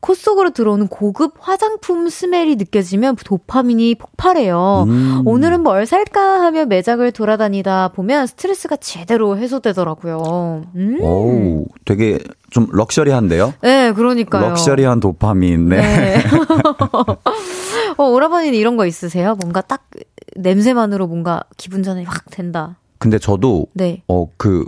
[0.00, 4.84] 코 속으로 들어오는 고급 화장품 스멜이 느껴지면 도파민이 폭발해요.
[4.88, 5.22] 음.
[5.26, 10.62] 오늘은 뭘 살까 하며 매장을 돌아다니다 보면 스트레스가 제대로 해소되더라고요.
[10.74, 10.98] 음.
[11.02, 12.18] 오, 되게
[12.50, 13.52] 좀 럭셔리한데요?
[13.60, 14.48] 네, 그러니까요.
[14.48, 15.68] 럭셔리한 도파민.
[15.68, 15.76] 네.
[15.80, 16.16] 네.
[17.98, 19.36] 어, 오라버니는 이런 거 있으세요?
[19.40, 19.88] 뭔가 딱
[20.36, 22.78] 냄새만으로 뭔가 기분 전환이 확 된다.
[22.98, 24.02] 근데 저도 네.
[24.06, 24.66] 어그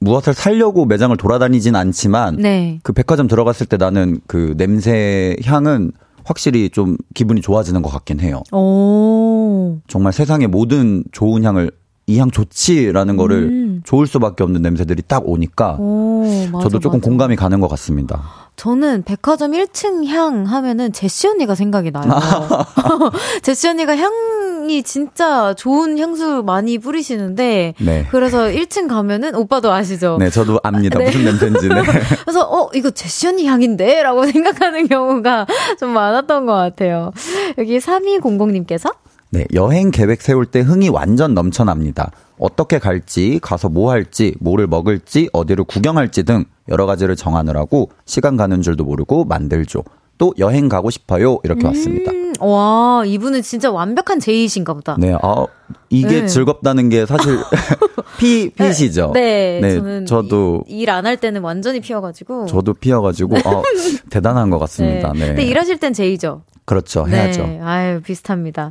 [0.00, 2.80] 무엇을 살려고 매장을 돌아다니진 않지만 네.
[2.82, 5.92] 그 백화점 들어갔을 때 나는 그 냄새 향은
[6.24, 8.42] 확실히 좀 기분이 좋아지는 것 같긴 해요.
[8.52, 9.78] 오.
[9.86, 11.70] 정말 세상의 모든 좋은 향을
[12.10, 13.80] 이향 좋지라는 거를 음.
[13.84, 17.08] 좋을 수밖에 없는 냄새들이 딱 오니까 오, 맞아, 저도 조금 맞아.
[17.08, 18.22] 공감이 가는 것 같습니다.
[18.56, 22.10] 저는 백화점 1층 향 하면은 제시 언니가 생각이 나요.
[23.42, 28.06] 제시 언니가 향이 진짜 좋은 향수 많이 뿌리시는데 네.
[28.10, 30.18] 그래서 1층 가면은 오빠도 아시죠?
[30.18, 30.98] 네, 저도 압니다.
[30.98, 31.06] 네.
[31.06, 31.68] 무슨 냄새인지.
[31.68, 31.82] 네.
[32.22, 35.46] 그래서 어 이거 제시 언니 향인데라고 생각하는 경우가
[35.78, 37.12] 좀 많았던 것 같아요.
[37.56, 38.92] 여기 3200님께서
[39.32, 42.10] 네, 여행 계획 세울 때 흥이 완전 넘쳐납니다.
[42.38, 48.60] 어떻게 갈지, 가서 뭐 할지, 뭐를 먹을지, 어디를 구경할지 등 여러 가지를 정하느라고 시간 가는
[48.60, 49.84] 줄도 모르고 만들죠.
[50.18, 51.38] 또 여행 가고 싶어요.
[51.44, 52.10] 이렇게 왔습니다.
[52.12, 54.96] 음, 와, 이분은 진짜 완벽한 제이신가 보다.
[54.98, 55.46] 네, 아,
[55.90, 56.26] 이게 네.
[56.26, 57.38] 즐겁다는 게 사실
[58.18, 59.12] 피, 피시죠?
[59.14, 62.46] 네, 네, 저는 저도, 일 안 할 때는 완전히 피어가지고.
[62.46, 63.62] 저도 피어가지고, 아,
[64.10, 65.12] 대단한 것 같습니다.
[65.14, 65.28] 네.
[65.28, 66.42] 근데 일하실 땐 제이죠.
[66.70, 67.06] 그렇죠.
[67.08, 67.42] 해야죠.
[67.42, 68.70] 네, 아유, 비슷합니다.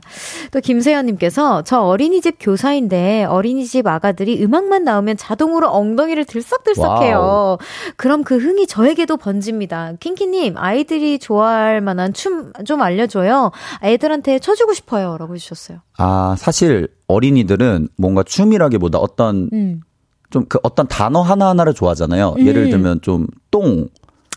[0.52, 7.18] 또 김세연님께서 저 어린이집 교사인데 어린이집 아가들이 음악만 나오면 자동으로 엉덩이를 들썩들썩해요.
[7.20, 7.58] wow.
[7.98, 9.94] 그럼 그 흥이 저에게도 번집니다.
[10.00, 13.52] 킹키님, 아이들이 좋아할 만한 춤 좀 알려줘요.
[13.80, 15.18] 아이들한테 쳐주고 싶어요.
[15.18, 15.80] 라고 해주셨어요.
[15.98, 19.82] 아, 사실 어린이들은 뭔가 춤이라기보다 어떤 음.
[20.30, 22.36] 좀그 어떤 단어 하나하나를 좋아하잖아요.
[22.40, 23.88] 예를 들면 좀 똥,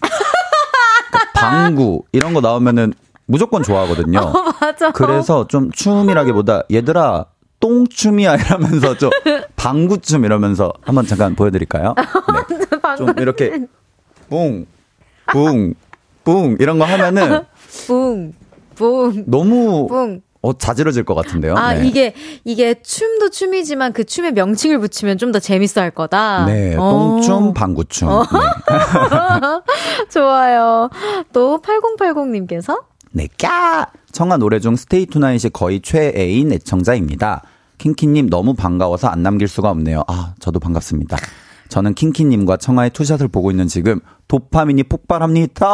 [0.01, 2.95] 그러니까 방구 이런 거 나오면은
[3.33, 4.21] 무조건 좋아하거든요.
[4.61, 4.91] 맞아.
[4.93, 7.25] 그래서 좀 춤이라기보다 얘들아
[7.61, 9.09] 똥춤이야 이러면서 좀
[9.57, 11.95] 방구춤 이러면서 한번 잠깐 보여드릴까요?
[11.97, 12.97] 네.
[12.99, 13.67] 좀 이렇게
[14.29, 14.67] 뿡,
[15.33, 15.75] 뿡,
[16.25, 17.45] 뿡 이런 거 하면은
[17.87, 18.33] 뿡,
[18.75, 20.21] 뿡, 너무 뿡.
[20.43, 21.55] 어, 자지러질 것 같은데요.
[21.57, 21.87] 아, 네.
[21.87, 22.15] 이게,
[22.45, 26.45] 이게 춤도 춤이지만 그 춤에 명칭을 붙이면 좀 더 재밌어 할 거다.
[26.47, 26.91] 네, 어.
[26.91, 28.09] 똥춤, 방구춤.
[28.09, 28.15] 네.
[30.11, 30.91] 좋아요.
[31.33, 33.87] 또 8080님께서 네, 까!
[34.11, 37.43] 청하 노래 중 Stay Tonight이 거의 최애인 애청자입니다.
[37.79, 40.03] 킹키님 너무 반가워서 안 남길 수가 없네요.
[40.07, 41.17] 아, 저도 반갑습니다.
[41.69, 45.67] 저는 킹키님과 청하의 투샷을 보고 있는 지금 도파민이 폭발합니다.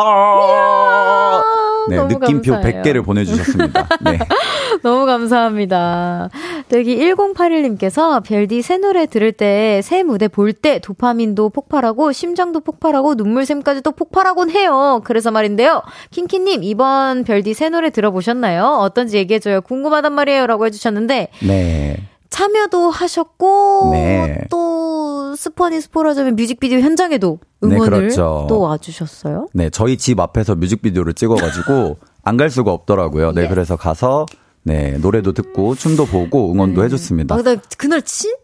[1.89, 2.83] 네, 느낌표 감사해요.
[2.83, 3.89] 100개를 보내주셨습니다.
[4.03, 4.19] 네.
[4.83, 6.31] 너무 감사합니다.
[6.69, 12.61] 또 여기 1081님께서 별디 새 노래 들을 때, 새 무대 볼 때 도파민도 폭발하고 심장도
[12.61, 15.01] 폭발하고 눈물샘까지도 폭발하곤 해요.
[15.05, 15.83] 그래서 말인데요.
[16.11, 18.65] 킹키님 이번 별디 새 노래 들어보셨나요?
[18.81, 19.61] 어떤지 얘기해줘요.
[19.61, 20.47] 궁금하단 말이에요.
[20.47, 21.97] 라고 해주셨는데 네.
[22.31, 24.45] 참여도 하셨고 네.
[24.51, 28.47] 또 스퍼니 스포라자면 뮤직비디오 현장에도 네, 응원을 그렇죠.
[28.49, 29.49] 또 와주셨어요.
[29.55, 33.33] 네, 저희 집 앞에서 뮤직비디오를 찍어가지고 안 갈 수가 없더라고요.
[33.33, 33.49] 네, 예.
[33.49, 34.27] 그래서 가서
[34.63, 37.35] 네, 노래도 듣고 춤도 보고 응원도 해줬습니다.
[37.35, 37.39] 아,
[37.79, 38.37] 그날 진짜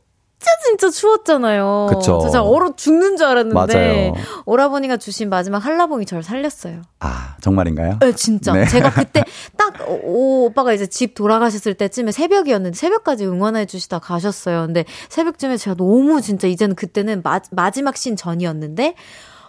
[0.66, 1.86] 진짜 추웠잖아요.
[1.90, 2.18] 그쵸.
[2.22, 4.12] 진짜 얼어 죽는 줄 알았는데 맞아요.
[4.47, 6.82] 오라버니가 주신 마지막 한라봉이 저를 살렸어요.
[7.01, 7.99] 아, 정말인가요?
[8.01, 8.53] 네, 진짜.
[8.53, 8.66] 네.
[8.66, 9.24] 제가 그때
[9.57, 14.66] 딱 오, 오빠가 이제 집 돌아가셨을 때쯤에 새벽이었는데 새벽까지 응원해 주시다 가셨어요.
[14.66, 18.95] 근데 새벽쯤에 제가 너무 진짜 이제는 그때는 마, 마지막 신 전이었는데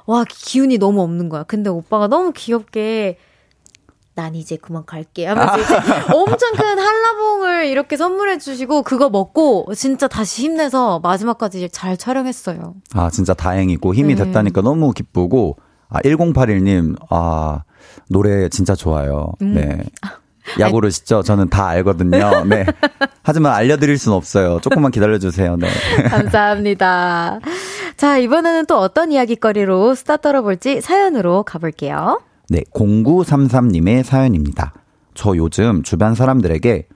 [0.05, 1.43] 와 기운이 너무 없는 거야.
[1.43, 3.17] 근데 오빠가 너무 귀엽게
[4.15, 5.75] 난 이제 그만 갈게 하면서 이제
[6.13, 12.75] 엄청 큰 한라봉을 이렇게 선물해 주시고 그거 먹고 진짜 다시 힘내서 마지막까지 잘 촬영했어요.
[12.93, 14.23] 아, 진짜 다행이고 힘이 네.
[14.23, 15.57] 됐다니까 너무 기쁘고
[15.89, 17.63] 아, 1081님, 아,
[18.09, 19.33] 노래 진짜 좋아요.
[19.41, 19.53] 음.
[19.53, 19.83] 네.
[20.59, 21.23] 약 오르시죠?
[21.23, 22.45] 저는 다 알거든요.
[22.45, 22.65] 네.
[23.23, 24.59] 하지만 알려드릴 순 없어요.
[24.61, 25.57] 조금만 기다려주세요.
[25.57, 25.67] 네.
[26.07, 27.39] 감사합니다.
[27.97, 32.21] 자, 이번에는 또 어떤 이야기거리로 수다 떨어볼지 사연으로 가볼게요.
[32.49, 32.61] 네.
[32.73, 34.73] 0933님의 사연입니다.
[35.13, 36.87] 저 요즘 주변 사람들에게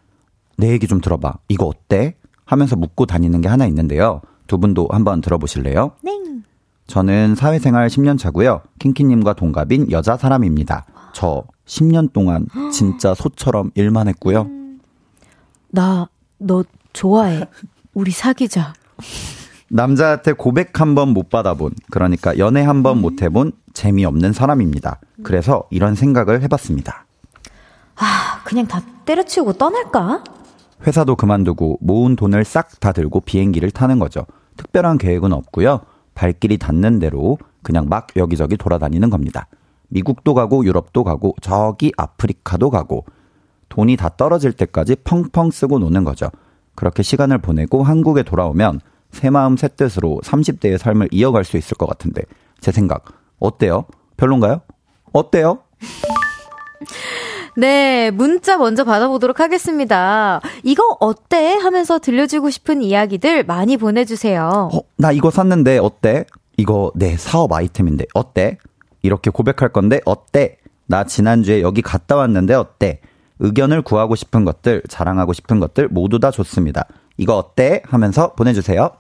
[0.58, 1.36] 내 얘기 좀 들어봐.
[1.48, 2.16] 이거 어때?
[2.46, 4.22] 하면서 묻고 다니는 게 하나 있는데요.
[4.48, 5.92] 두 분도 한번 들어보실래요?
[6.04, 6.12] 네.
[6.88, 8.62] 저는 사회생활 10년 차고요.
[8.80, 10.86] 킹키님과 동갑인 여자 사람입니다.
[11.14, 14.48] 저 10년 동안 진짜 소처럼 일만 했고요.
[15.70, 17.44] 나, 너 좋아해.
[17.94, 18.74] 우리 사귀자.
[19.70, 25.00] 남자한테 고백 한 번 못 받아본, 그러니까 연애 한 번못 해본 재미없는 사람입니다.
[25.24, 27.06] 그래서 이런 생각을 해봤습니다.
[27.96, 30.24] 아, 그냥 다 때려치우고 떠날까?
[30.86, 34.26] 회사도 그만두고 모은 돈을 싹 다 들고 비행기를 타는 거죠.
[34.58, 35.82] 특별한 계획은 없고요.
[36.16, 39.48] 발길이 닿는 대로 그냥 막 여기저기 돌아다니는 겁니다.
[39.90, 43.06] 미국도 가고 유럽도 가고 저기 아프리카도 가고
[43.70, 46.30] 돈이 다 떨어질 때까지 펑펑 쓰고 노는 거죠.
[46.76, 48.80] 그렇게 시간을 보내고 한국에 돌아오면
[49.12, 52.22] 새 마음 새 뜻으로 30대의 삶을 이어갈 수 있을 것 같은데
[52.60, 53.06] 제 생각
[53.40, 53.86] 어때요?
[54.18, 54.62] 별론가요?
[55.14, 55.60] 어때요?
[57.58, 60.40] 네, 문자 먼저 받아보도록 하겠습니다.
[60.64, 61.56] 이거 어때?
[61.56, 64.70] 하면서 들려주고 싶은 이야기들 많이 보내주세요.
[64.74, 66.26] 어, 나 이거 샀는데 어때?
[66.58, 68.58] 이거 내 사업 아이템인데 어때?
[69.02, 70.58] 이렇게 고백할 건데 어때?
[70.86, 73.02] 나 지난주에 여기 갔다 왔는데 어때?
[73.40, 76.86] 의견을 구하고 싶은 것들, 자랑하고 싶은 것들 모두 다 좋습니다.
[77.20, 77.82] 이거 어때?
[77.86, 78.92] 하면서 보내주세요.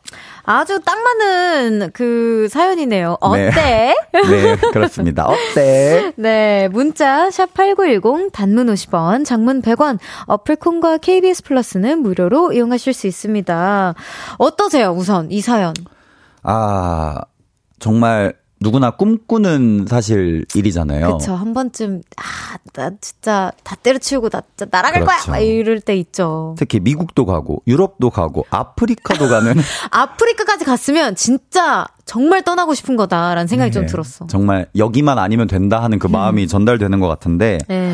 [0.43, 3.17] 아주 딱 맞는 그 사연이네요.
[3.33, 3.47] 네.
[3.47, 3.95] 어때?
[4.11, 5.25] 네, 그렇습니다.
[5.25, 6.11] 어때?
[6.17, 9.99] 네, 문자 샵8910 단문 50원, 장문 100원.
[10.25, 13.95] 어플 콘과 KBS 플러스는 무료로 이용하실 수 있습니다.
[14.37, 14.91] 어떠세요?
[14.91, 15.73] 우선 이 사연.
[16.43, 17.21] 아,
[17.79, 21.17] 정말 누구나 꿈꾸는 사실 일이잖아요.
[21.17, 21.33] 그쵸.
[21.33, 25.25] 한 번쯤, 아, 나 진짜 다 때려치우고 나 진짜 날아갈 그렇죠.
[25.27, 25.35] 거야!
[25.35, 26.55] 막 이럴 때 있죠.
[26.57, 29.53] 특히 미국도 가고 유럽도 가고 아프리카도 가는
[29.91, 34.27] 아프리카까지 갔으면 진짜 정말 떠나고 싶은 거다라는 생각이 좀 네, 들었어.
[34.27, 37.93] 정말 여기만 아니면 된다 하는 그 마음이 전달되는 것 같은데 네.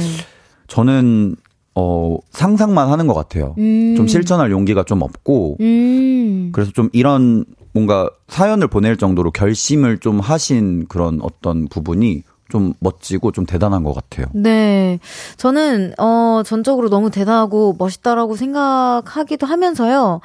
[0.67, 1.35] 저는
[1.75, 3.53] 어 상상만 하는 것 같아요.
[3.59, 3.95] 음.
[3.97, 6.49] 좀 실천할 용기가 좀 없고 음.
[6.53, 7.45] 그래서 좀 이런
[7.75, 13.93] 뭔가 사연을 보낼 정도로 결심을 좀 하신 그런 어떤 부분이 좀 멋지고 좀 대단한 것
[13.93, 14.27] 같아요.
[14.33, 14.97] 네.
[15.35, 20.21] 저는, 어, 전적으로 너무 대단하고 멋있다라고 생각하기도 하면서요.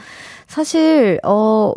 [0.47, 1.73] 사실, 어,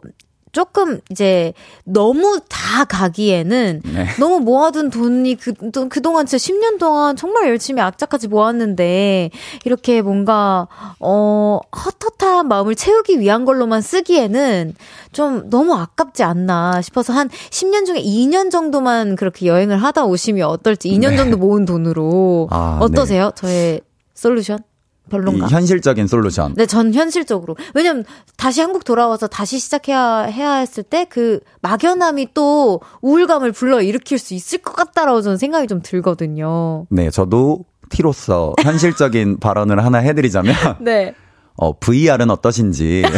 [0.54, 1.52] 조금 이제
[1.84, 4.06] 너무 다 가기에는 네.
[4.20, 9.32] 너무 모아둔 돈이 그, 또 그동안 진짜 10년 동안 정말 열심히 악착같이 모았는데
[9.66, 10.68] 이렇게 뭔가,
[11.00, 14.76] 어, 헛헛한 마음을 채우기 위한 걸로만 쓰기에는
[15.12, 20.90] 좀 너무 아깝지 않나 싶어서 한 10년 중에 2년 정도만 그렇게 여행을 하다 오시면 어떨지
[20.90, 21.18] 2년 네.
[21.18, 23.32] 정도 모은 돈으로 아, 어떠세요?
[23.36, 23.82] 저의
[24.14, 24.60] 솔루션?
[25.08, 25.48] 이 별론가?
[25.48, 26.54] 현실적인 솔루션.
[26.56, 27.56] 네, 전 현실적으로.
[27.74, 28.06] 왜냐면
[28.38, 34.34] 다시 한국 돌아와서 다시 시작해야 해야 했을 때 그 막연함이 또 우울감을 불러 일으킬 수
[34.34, 36.88] 있을 것 같다라고 저는 생각이 좀 들거든요.
[36.90, 41.14] 네, 저도 T로서 현실적인 발언을 하나 해드리자면 네.
[41.56, 43.04] 어, VR은 어떠신지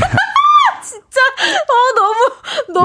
[1.65, 2.15] 어, 너무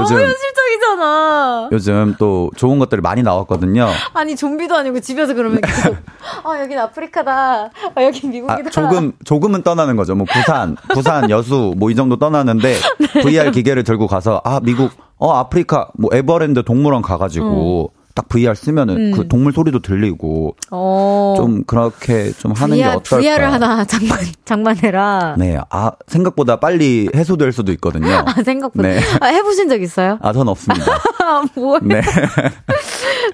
[0.05, 1.69] 너무 현실 적이잖아.
[1.73, 3.89] 요즘 또 좋은 것들이 많이 나왔거든요.
[4.15, 5.97] 아니 좀비도 아니고 집에서 그러면 계속
[6.45, 7.71] 아 여긴 아프리카다.
[7.95, 8.69] 아 여긴 미국이다.
[8.69, 10.15] 아, 조금 조금은 떠나는 거죠.
[10.15, 12.77] 뭐 부산, 부산 여수 뭐 이 정도 떠나는데
[13.15, 13.21] 네.
[13.23, 18.97] VR 기계를 들고 가서 아 미국 어 아프리카 뭐 에버랜드 동물원 가가지고 딱 VR 쓰면은
[18.97, 19.13] 음.
[19.13, 21.35] 그 동물 소리도 들리고 어.
[21.37, 23.23] 좀 그렇게 좀 하는 게 VR, 어떨까?
[23.23, 25.37] VR을 하나 장만 장만해라.
[25.39, 28.09] 네, 아 생각보다 빨리 해소될 수도 있거든요.
[28.27, 29.01] 아 생각보다 네.
[29.21, 30.19] 아, 해보신 적 있어요?
[30.23, 30.87] 아, 전 없습니다.
[31.23, 31.81] 아 뭐야?
[31.83, 32.01] 네.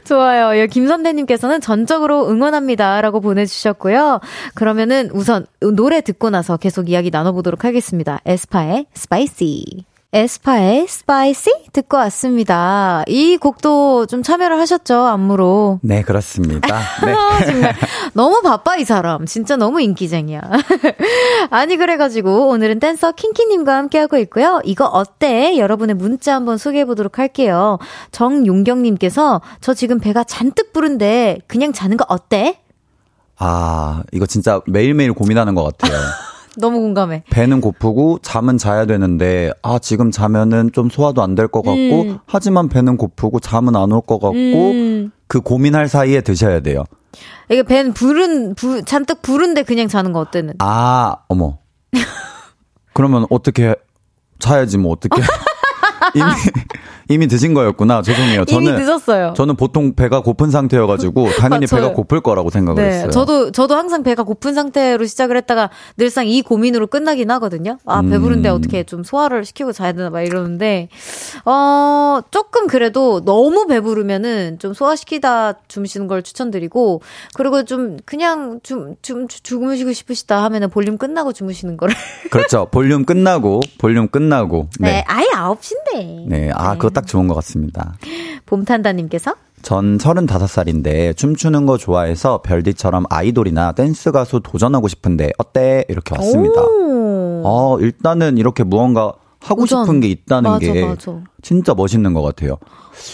[0.05, 0.59] 좋아요.
[0.59, 4.21] 예, 김선배님께서는 전적으로 응원합니다라고 보내주셨고요.
[4.55, 8.21] 그러면은 우선 노래 듣고 나서 계속 이야기 나눠보도록 하겠습니다.
[8.25, 9.85] 에스파의 Spicy.
[10.17, 13.05] 에스파의 Spicy 듣고 왔습니다.
[13.07, 15.79] 이 곡도 좀 참여를 하셨죠, 안무로.
[15.83, 16.81] 네, 그렇습니다.
[17.05, 17.13] 네.
[17.13, 17.75] 아, 정말
[18.15, 20.41] 너무 바빠 이 사람 진짜 너무 인기쟁이야
[21.51, 27.79] 아니 그래가지고 오늘은 댄서 킹키님과 함께하고 있고요 이거 어때 여러분의 문자 한번 소개해보도록 할게요
[28.13, 32.61] 정용경님께서 저 지금 배가 잔뜩 부른데 그냥 자는 거 어때
[33.39, 36.01] 아, 이거 진짜 매일매일 고민하는 것 같아요.
[36.59, 41.63] 너무 공감해 배는 고프고 잠은 자야 되는데 아 지금 자면은 좀 소화도 안 될 것
[41.63, 42.19] 같고 음.
[42.27, 45.11] 하지만 배는 고프고 잠은 안 올 것 같고 음.
[45.29, 46.85] 그 고민할 사이에 드셔야 돼요.
[47.51, 51.59] 이게 배는 부른 부, 잔뜩 부른데 그냥 자는 거 어때는 아 어머
[52.93, 53.75] 그러면 어떻게
[54.39, 55.21] 자야지 뭐 어떻게
[56.15, 56.27] 이미
[57.09, 58.45] 이미 드신 거였구나 죄송해요.
[58.49, 61.85] 이미 저는 늦었어요 저는 보통 배가 고픈 상태여가지고 당연히 맞아요.
[61.85, 63.11] 배가 고플 거라고 생각을 네, 했어요.
[63.11, 67.79] 저도 저도 항상 배가 고픈 상태로 시작을 했다가 늘상 이 고민으로 끝나긴 하거든요.
[67.85, 68.55] 아 배부른데 음.
[68.55, 70.89] 어떻게 좀 소화를 시키고 자야 되나 막 이러는데
[71.45, 77.03] 어 조금 그래도 너무 배부르면은 좀 소화시키다 주무시는 걸 추천드리고
[77.35, 81.95] 그리고 좀 그냥 좀좀 주무시고 싶으시다 하면은 볼륨 끝나고 주무시는 거를
[82.31, 82.67] 그렇죠.
[82.71, 85.05] 볼륨 끝나고 볼륨 끝나고 네, 네.
[85.07, 87.95] 아예 9시인데 네, 아, 그거 딱 좋은 것 같습니다.
[88.47, 95.85] 봄탄다님께서 전 35살인데 춤추는 거 좋아해서 별디처럼 아이돌이나 댄스 가수 도전하고 싶은데 어때?
[95.91, 96.63] 이렇게 왔습니다.
[96.63, 97.43] 오.
[97.45, 99.85] 어, 일단은 이렇게 무언가 하고 도전.
[99.85, 101.21] 싶은 게 있다는 맞아, 게 맞아.
[101.43, 102.57] 진짜 멋있는 것 같아요.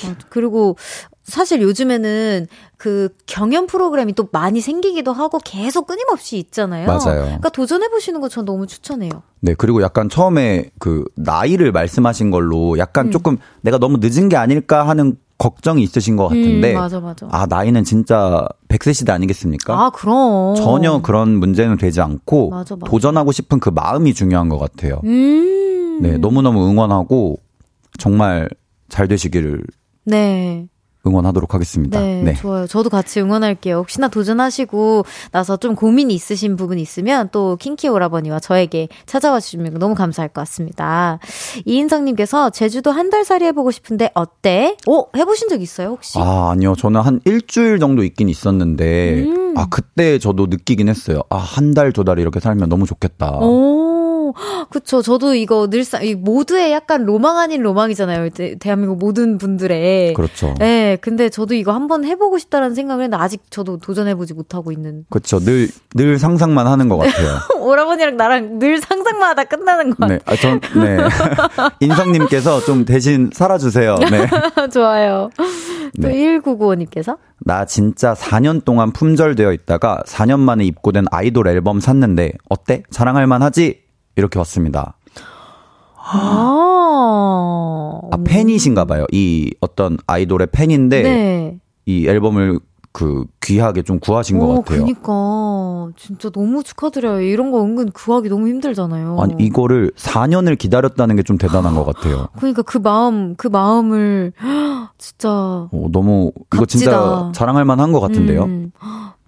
[0.07, 0.17] 맞아.
[0.29, 0.77] 그리고
[1.25, 2.47] 사실 요즘에는
[2.77, 6.87] 그 경연 프로그램이 또 많이 생기기도 하고 계속 끊임없이 있잖아요.
[6.87, 7.23] 맞아요.
[7.23, 9.11] 그러니까 도전해 보시는 거 전 너무 추천해요.
[9.41, 13.11] 네, 그리고 약간 처음에 그 나이를 말씀하신 걸로 약간 음.
[13.13, 17.27] 조금 내가 너무 늦은 게 아닐까 하는 걱정이 있으신 것 같은데 음, 맞아 맞아.
[17.31, 19.75] 아, 나이는 진짜 100세 시대 아니겠습니까?
[19.75, 20.55] 아, 그럼.
[20.55, 22.89] 전혀 그런 문제는 되지 않고 맞아, 맞아.
[22.91, 25.01] 도전하고 싶은 그 마음이 중요한 것 같아요.
[25.05, 25.99] 음.
[26.01, 27.39] 네, 너무너무 응원하고
[27.99, 28.49] 정말
[28.89, 29.63] 잘 되시기를
[30.05, 30.67] 네.
[31.07, 32.01] 응원하도록 하겠습니다.
[32.01, 32.35] 네, 네.
[32.35, 32.67] 좋아요.
[32.67, 33.77] 저도 같이 응원할게요.
[33.79, 39.95] 혹시나 도전하시고 나서 좀 고민이 있으신 부분 있으면 또 킹키 오라버니와 저에게 찾아와 주시면 너무
[39.95, 41.19] 감사할 것 같습니다.
[41.67, 44.75] 이인성님께서 제주도 한 달 살이 해보고 싶은데 어때?
[44.87, 46.19] 오, 해보신 적 있어요, 혹시?
[46.19, 46.75] 아, 아니요.
[46.75, 49.55] 저는 한 일주일 정도 있긴 있었는데, 음.
[49.59, 51.21] 아, 그때 저도 느끼긴 했어요.
[51.29, 53.33] 아, 한 달, 두 달 이렇게 살면 너무 좋겠다.
[53.41, 53.82] 오,
[54.71, 55.03] 그쵸.
[55.03, 58.31] 저도 이거 늘상, 이 모두의 약간 로망 아닌 로망이잖아요.
[58.31, 60.15] 대, 대한민국 모든 분들의.
[60.15, 60.55] 그렇죠.
[60.59, 65.05] 네, 근데 저도 이거 한번 해보고 싶다라는 생각을 했는데 아직 저도 도전해보지 못하고 있는.
[65.11, 65.39] 그렇죠.
[65.39, 67.39] 늘, 늘 상상만 하는 것 같아요.
[67.61, 70.19] 오라버니랑 나랑 늘 상상만 하다 끝나는 것 같아요.
[70.19, 70.99] 네, 아, 전, 네.
[71.81, 73.97] 인성님께서 좀 대신 살아주세요.
[74.11, 74.27] 네.
[74.73, 75.31] 좋아요.
[76.01, 76.15] 또 네.
[76.41, 82.83] 1995님께서 나 진짜 4년 동안 품절되어 있다가 4년 만에 입고된 아이돌 앨범 샀는데 어때?
[82.91, 83.82] 자랑할 만하지?
[84.17, 84.97] 이렇게 왔습니다.
[86.05, 89.07] 아, 아, 팬이신가 봐요.
[89.13, 91.59] 이 어떤 아이돌의 팬인데 네.
[91.87, 92.59] 이 앨범을
[92.95, 94.81] 그 귀하게 좀 구하신 것 오, 같아요.
[94.83, 97.23] 그니까 진짜 너무 축하드려요.
[97.23, 99.17] 이런 거 은근 구하기 너무 힘들잖아요.
[99.19, 102.29] 아니 이거를 4년을 기다렸다는 게 좀 대단한 것 같아요.
[102.37, 104.33] 그러니까 그 마음, 그 마음을
[104.99, 106.67] 진짜 어, 너무 이거 값지다.
[106.67, 108.45] 진짜 자랑할 만한 것 같은데요.
[108.45, 108.73] 음.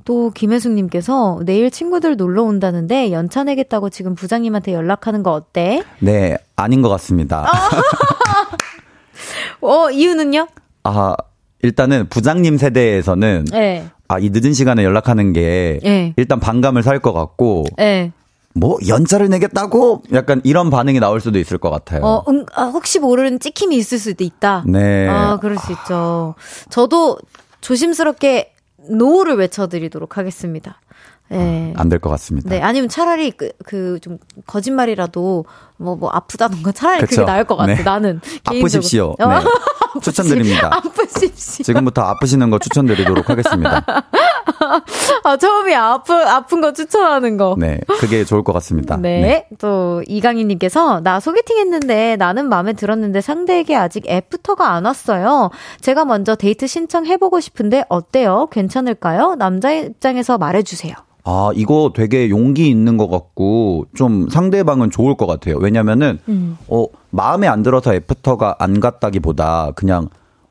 [0.04, 5.82] 또 김혜숙님께서 내일 친구들 놀러 온다는데 연차 내겠다고 지금 부장님한테 연락하는 거 어때?
[6.00, 7.46] 네, 아닌 것 같습니다.
[9.60, 10.46] 어 이유는요?
[10.84, 11.14] 아,
[11.62, 17.12] 일단은 부장님 세대에서는 네, 아, 이 늦은 시간에 연락하는 게 네, 일단 반감을 살 것
[17.14, 18.12] 같고 네.
[18.56, 22.04] 뭐 연차를 내겠다고 약간 이런 반응이 나올 수도 있을 것 같아요.
[22.04, 24.62] 어, 응, 아, 혹시 모르는 찍힘이 있을 수도 있다.
[24.68, 25.08] 네.
[25.08, 26.34] 아, 그럴 수 있죠.
[26.70, 27.18] 저도
[27.62, 28.53] 조심스럽게
[28.90, 30.80] no를 외쳐드리도록 하겠습니다.
[31.28, 31.72] 네.
[31.76, 32.50] 안될 것 같습니다.
[32.50, 35.46] 네, 아니면 차라리 그, 그, 좀, 거짓말이라도,
[35.76, 37.24] 뭐, 뭐, 아프다던가 차라리 그게 그쵸.
[37.24, 37.82] 나을 것 같아, 네.
[37.82, 38.20] 나는.
[38.44, 39.14] 아프십시오.
[39.16, 39.40] 개인적으로.
[39.40, 39.50] 네.
[40.02, 40.70] 추천드립니다.
[40.72, 41.62] 아프십시오.
[41.64, 43.84] 지금부터 아프시는 거 추천드리도록 하겠습니다.
[45.24, 47.54] 아, 처음이 아프, 아픈 거 추천하는 거.
[47.58, 47.78] 네.
[48.00, 48.96] 그게 좋을 것 같습니다.
[48.96, 49.46] 네.
[49.58, 55.50] 또, 이강희님께서, 나 소개팅 했는데 나는 마음에 들었는데 상대에게 아직 애프터가 안 왔어요.
[55.80, 58.48] 제가 먼저 데이트 신청해보고 싶은데 어때요?
[58.50, 59.36] 괜찮을까요?
[59.38, 60.94] 남자 입장에서 말해주세요.
[61.26, 65.56] 아, 이거 되게 용기 있는 것 같고, 좀 상대방은 좋을 것 같아요.
[65.64, 66.56] 왜냐면은, 음.
[66.68, 70.08] 어, 마음에 안 들어서 애프터가 안 갔다기보다, 그냥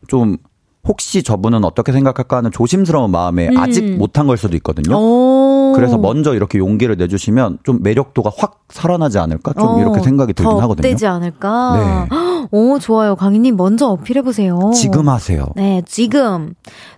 [0.08, 0.38] 좀,
[0.86, 4.96] 혹시 저분은 어떻게 생각할까 하는 조심스러운 마음에 아직 못한 걸 수도 있거든요.
[4.96, 5.02] 음.
[5.02, 5.74] 오.
[5.76, 9.54] 그래서 먼저 이렇게 용기를 내주시면 좀 매력도가 확 살아나지 않을까?
[9.54, 10.86] 좀 어, 이렇게 생각이 들긴 더 하거든요.
[10.88, 12.08] 업되지 않을까?
[12.10, 12.18] 네.
[12.52, 13.16] 오, 좋아요.
[13.16, 14.72] 강희님 먼저 어필해보세요.
[14.76, 15.48] 지금 하세요.
[15.56, 16.54] 네, 지금.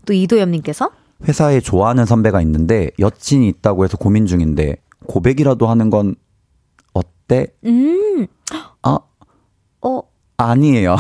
[0.06, 0.90] 또 이도엽님께서?
[1.28, 6.14] 회사에 좋아하는 선배가 있는데 여친이 있다고 해서 고민 중인데 고백이라도 하는 건
[7.28, 7.48] 어때?
[7.66, 8.28] 음,
[8.84, 8.98] 아,
[9.82, 10.02] 어,
[10.38, 10.94] 아니에요.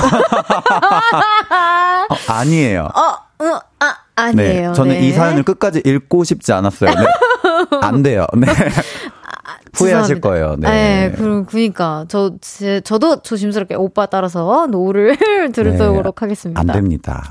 [2.10, 2.90] 어, 아니에요.
[2.94, 3.00] 어,
[3.44, 4.70] 어, 아, 아니에요.
[4.70, 4.74] 네.
[4.74, 5.08] 저는 네.
[5.08, 6.90] 이 사연을 끝까지 읽고 싶지 않았어요.
[6.92, 7.06] 네.
[7.82, 8.26] 안 돼요.
[8.36, 8.48] 네.
[9.78, 10.30] 후회하실 죄송합니다.
[10.30, 10.56] 거예요.
[10.58, 10.70] 네.
[11.10, 15.18] 네, 그럼 그니까 저 제, 저도 조심스럽게 오빠 따라서 no를
[15.54, 16.64] 들도록 하겠습니다.
[16.64, 16.72] 네.
[16.72, 17.24] 안 됩니다.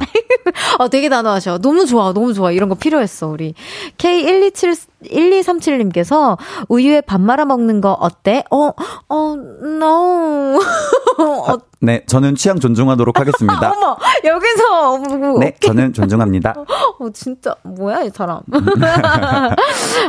[0.78, 1.59] 아, 되게 단호하셔.
[1.59, 2.52] 너무 좋아, 너무 좋아.
[2.52, 3.55] 이런 거 필요했어, 우리.
[3.98, 6.38] K127, 1237님께서
[6.68, 8.44] 우유에 밥 말아 먹는 거 어때?
[8.50, 8.70] 어,
[9.09, 10.59] 어, no.
[11.18, 13.72] 어, 네, 저는 취향 존중하도록 하겠습니다.
[13.76, 14.98] 어머, 여기서.
[14.98, 16.55] 뭐, 네, 저는 존중합니다.
[16.98, 18.40] 어, 진짜, 뭐야, 이 사람.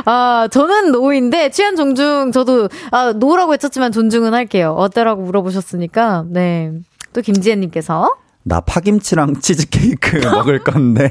[0.06, 4.74] 아, 저는 no인데, 취향 존중, 저도, 아, no라고 했었지만 존중은 할게요.
[4.78, 6.72] 어때라고 물어보셨으니까, 네.
[7.12, 8.10] 또 김지혜님께서.
[8.48, 11.10] 나 파김치랑 치즈케이크 먹을 건데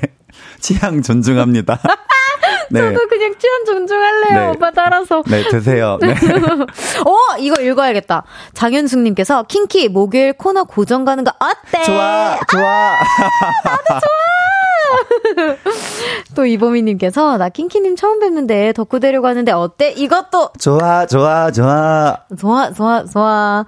[0.61, 1.79] 취향 존중합니다.
[2.71, 2.79] 네.
[2.79, 4.47] 저도 그냥 취한 존중할래요, 네.
[4.47, 5.21] 오빠 따라서.
[5.27, 5.99] 네, 드세요.
[6.01, 6.13] 네.
[7.05, 8.23] 어, 이거 읽어야겠다.
[8.53, 11.83] 장현숙님께서 킹키 목요일 코너 고정 가는 거 어때?
[11.83, 12.97] 좋아, 좋아.
[16.35, 19.91] 또 이보미님께서 나 킹키님 처음 뵙는데 덕후 데리고 가는데 어때?
[19.91, 22.17] 이것도 좋아, 좋아, 좋아.
[22.37, 23.65] 좋아, 좋아, 좋아.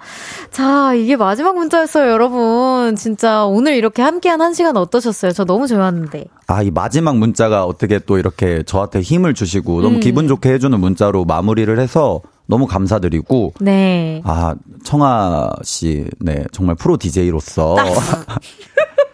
[0.50, 2.96] 자, 이게 마지막 문자였어요, 여러분.
[2.96, 5.32] 진짜 오늘 이렇게 함께한 한 시간 어떠셨어요?
[5.32, 6.26] 저 너무 좋았는데.
[6.46, 10.00] 아, 이 마지막 문자가 어떻게 또 이렇게 저한테 힘을 주시고 너무 음.
[10.00, 14.22] 기분 좋게 해주는 문자로 마무리를 해서 너무 감사드리고 네.
[14.24, 17.76] 아, 청아 씨, 네, 정말 프로 DJ로서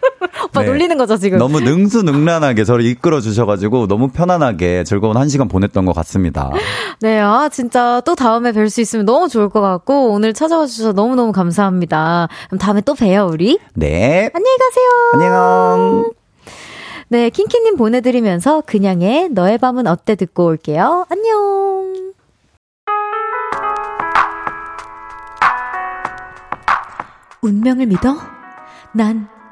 [0.45, 0.67] 오빠 네.
[0.67, 1.37] 놀리는 거죠, 지금?
[1.37, 6.51] 너무 능수능란하게 저를 이끌어 주셔가지고 너무 편안하게 즐거운 한 시간 보냈던 것 같습니다.
[7.01, 10.93] 네, 아, 진짜 또 다음에 뵐 수 있으면 너무 좋을 것 같고, 오늘 찾아와 주셔서
[10.93, 12.29] 너무너무 감사합니다.
[12.47, 13.59] 그럼 다음에 또 봬요, 우리.
[13.73, 14.87] 네, 안녕히 가세요.
[15.13, 16.11] 안녕.
[17.07, 21.05] 네, 킹키님 보내드리면서 그냥의 너의 밤은 어때 듣고 올게요.
[21.09, 22.13] 안녕.
[27.41, 28.17] 운명을 믿어?
[28.91, 29.27] 난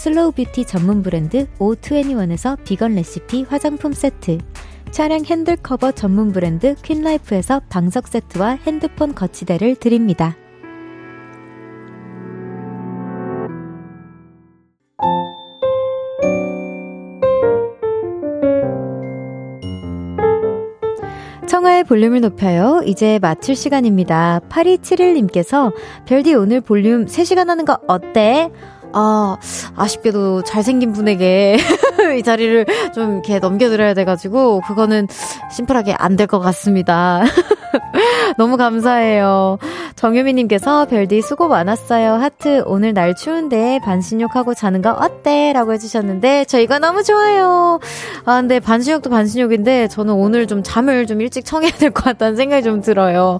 [0.00, 4.38] 슬로우 뷰티 전문 브랜드 O21에서 비건 레시피 화장품 세트
[4.90, 10.38] 차량 핸들 커버 전문 브랜드 퀸라이프에서 방석 세트와 핸드폰 거치대를 드립니다.
[21.46, 22.80] 청하의 볼륨을 높여요.
[22.86, 24.40] 이제 마칠 시간입니다.
[24.48, 25.74] 8271님께서
[26.06, 28.50] 별디 오늘 볼륨 3시간 하는 거 어때?
[28.92, 29.36] 아,
[29.76, 31.56] 아쉽게도 잘생긴 분에게
[32.18, 35.06] 이 자리를 좀 이렇게 넘겨드려야 돼가지고, 그거는
[35.52, 37.22] 심플하게 안 될 것 같습니다.
[38.36, 39.58] 너무 감사해요.
[39.96, 42.14] 정유미님께서 별디 수고 많았어요.
[42.14, 45.52] 하트, 오늘 날 추운데 반신욕하고 자는 거 어때?
[45.52, 47.78] 라고 해주셨는데, 저 이거 너무 좋아요.
[48.24, 52.62] 아, 근데 반신욕도 반신욕인데, 저는 오늘 좀 잠을 좀 일찍 청해야 될 것 같다는 생각이
[52.62, 53.38] 좀 들어요.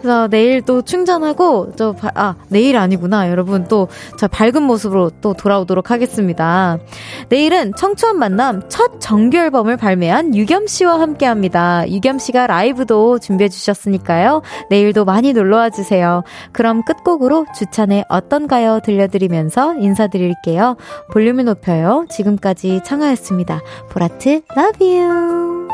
[0.00, 3.30] 그래서 내일 또 충전하고, 저, 아, 내일 아니구나.
[3.30, 6.78] 여러분 또, 저 밝은 모습으로 또 돌아오도록 하겠습니다.
[7.28, 11.84] 내일은 청초한 만남 첫 정규 앨범을 발매한 유겸 씨와 함께 합니다.
[11.88, 14.42] 유겸 씨가 라이브도 준비해 주셨 으니까요.
[14.68, 16.22] 내일도 많이 놀러와 주세요.
[16.52, 20.76] 그럼 끝곡으로 주찬의 어떤가요 들려드리면서 인사드릴게요.
[21.12, 22.06] 볼륨을 높여요.
[22.10, 23.60] 지금까지 청하였습니다.
[23.90, 25.68] 보라트, love you.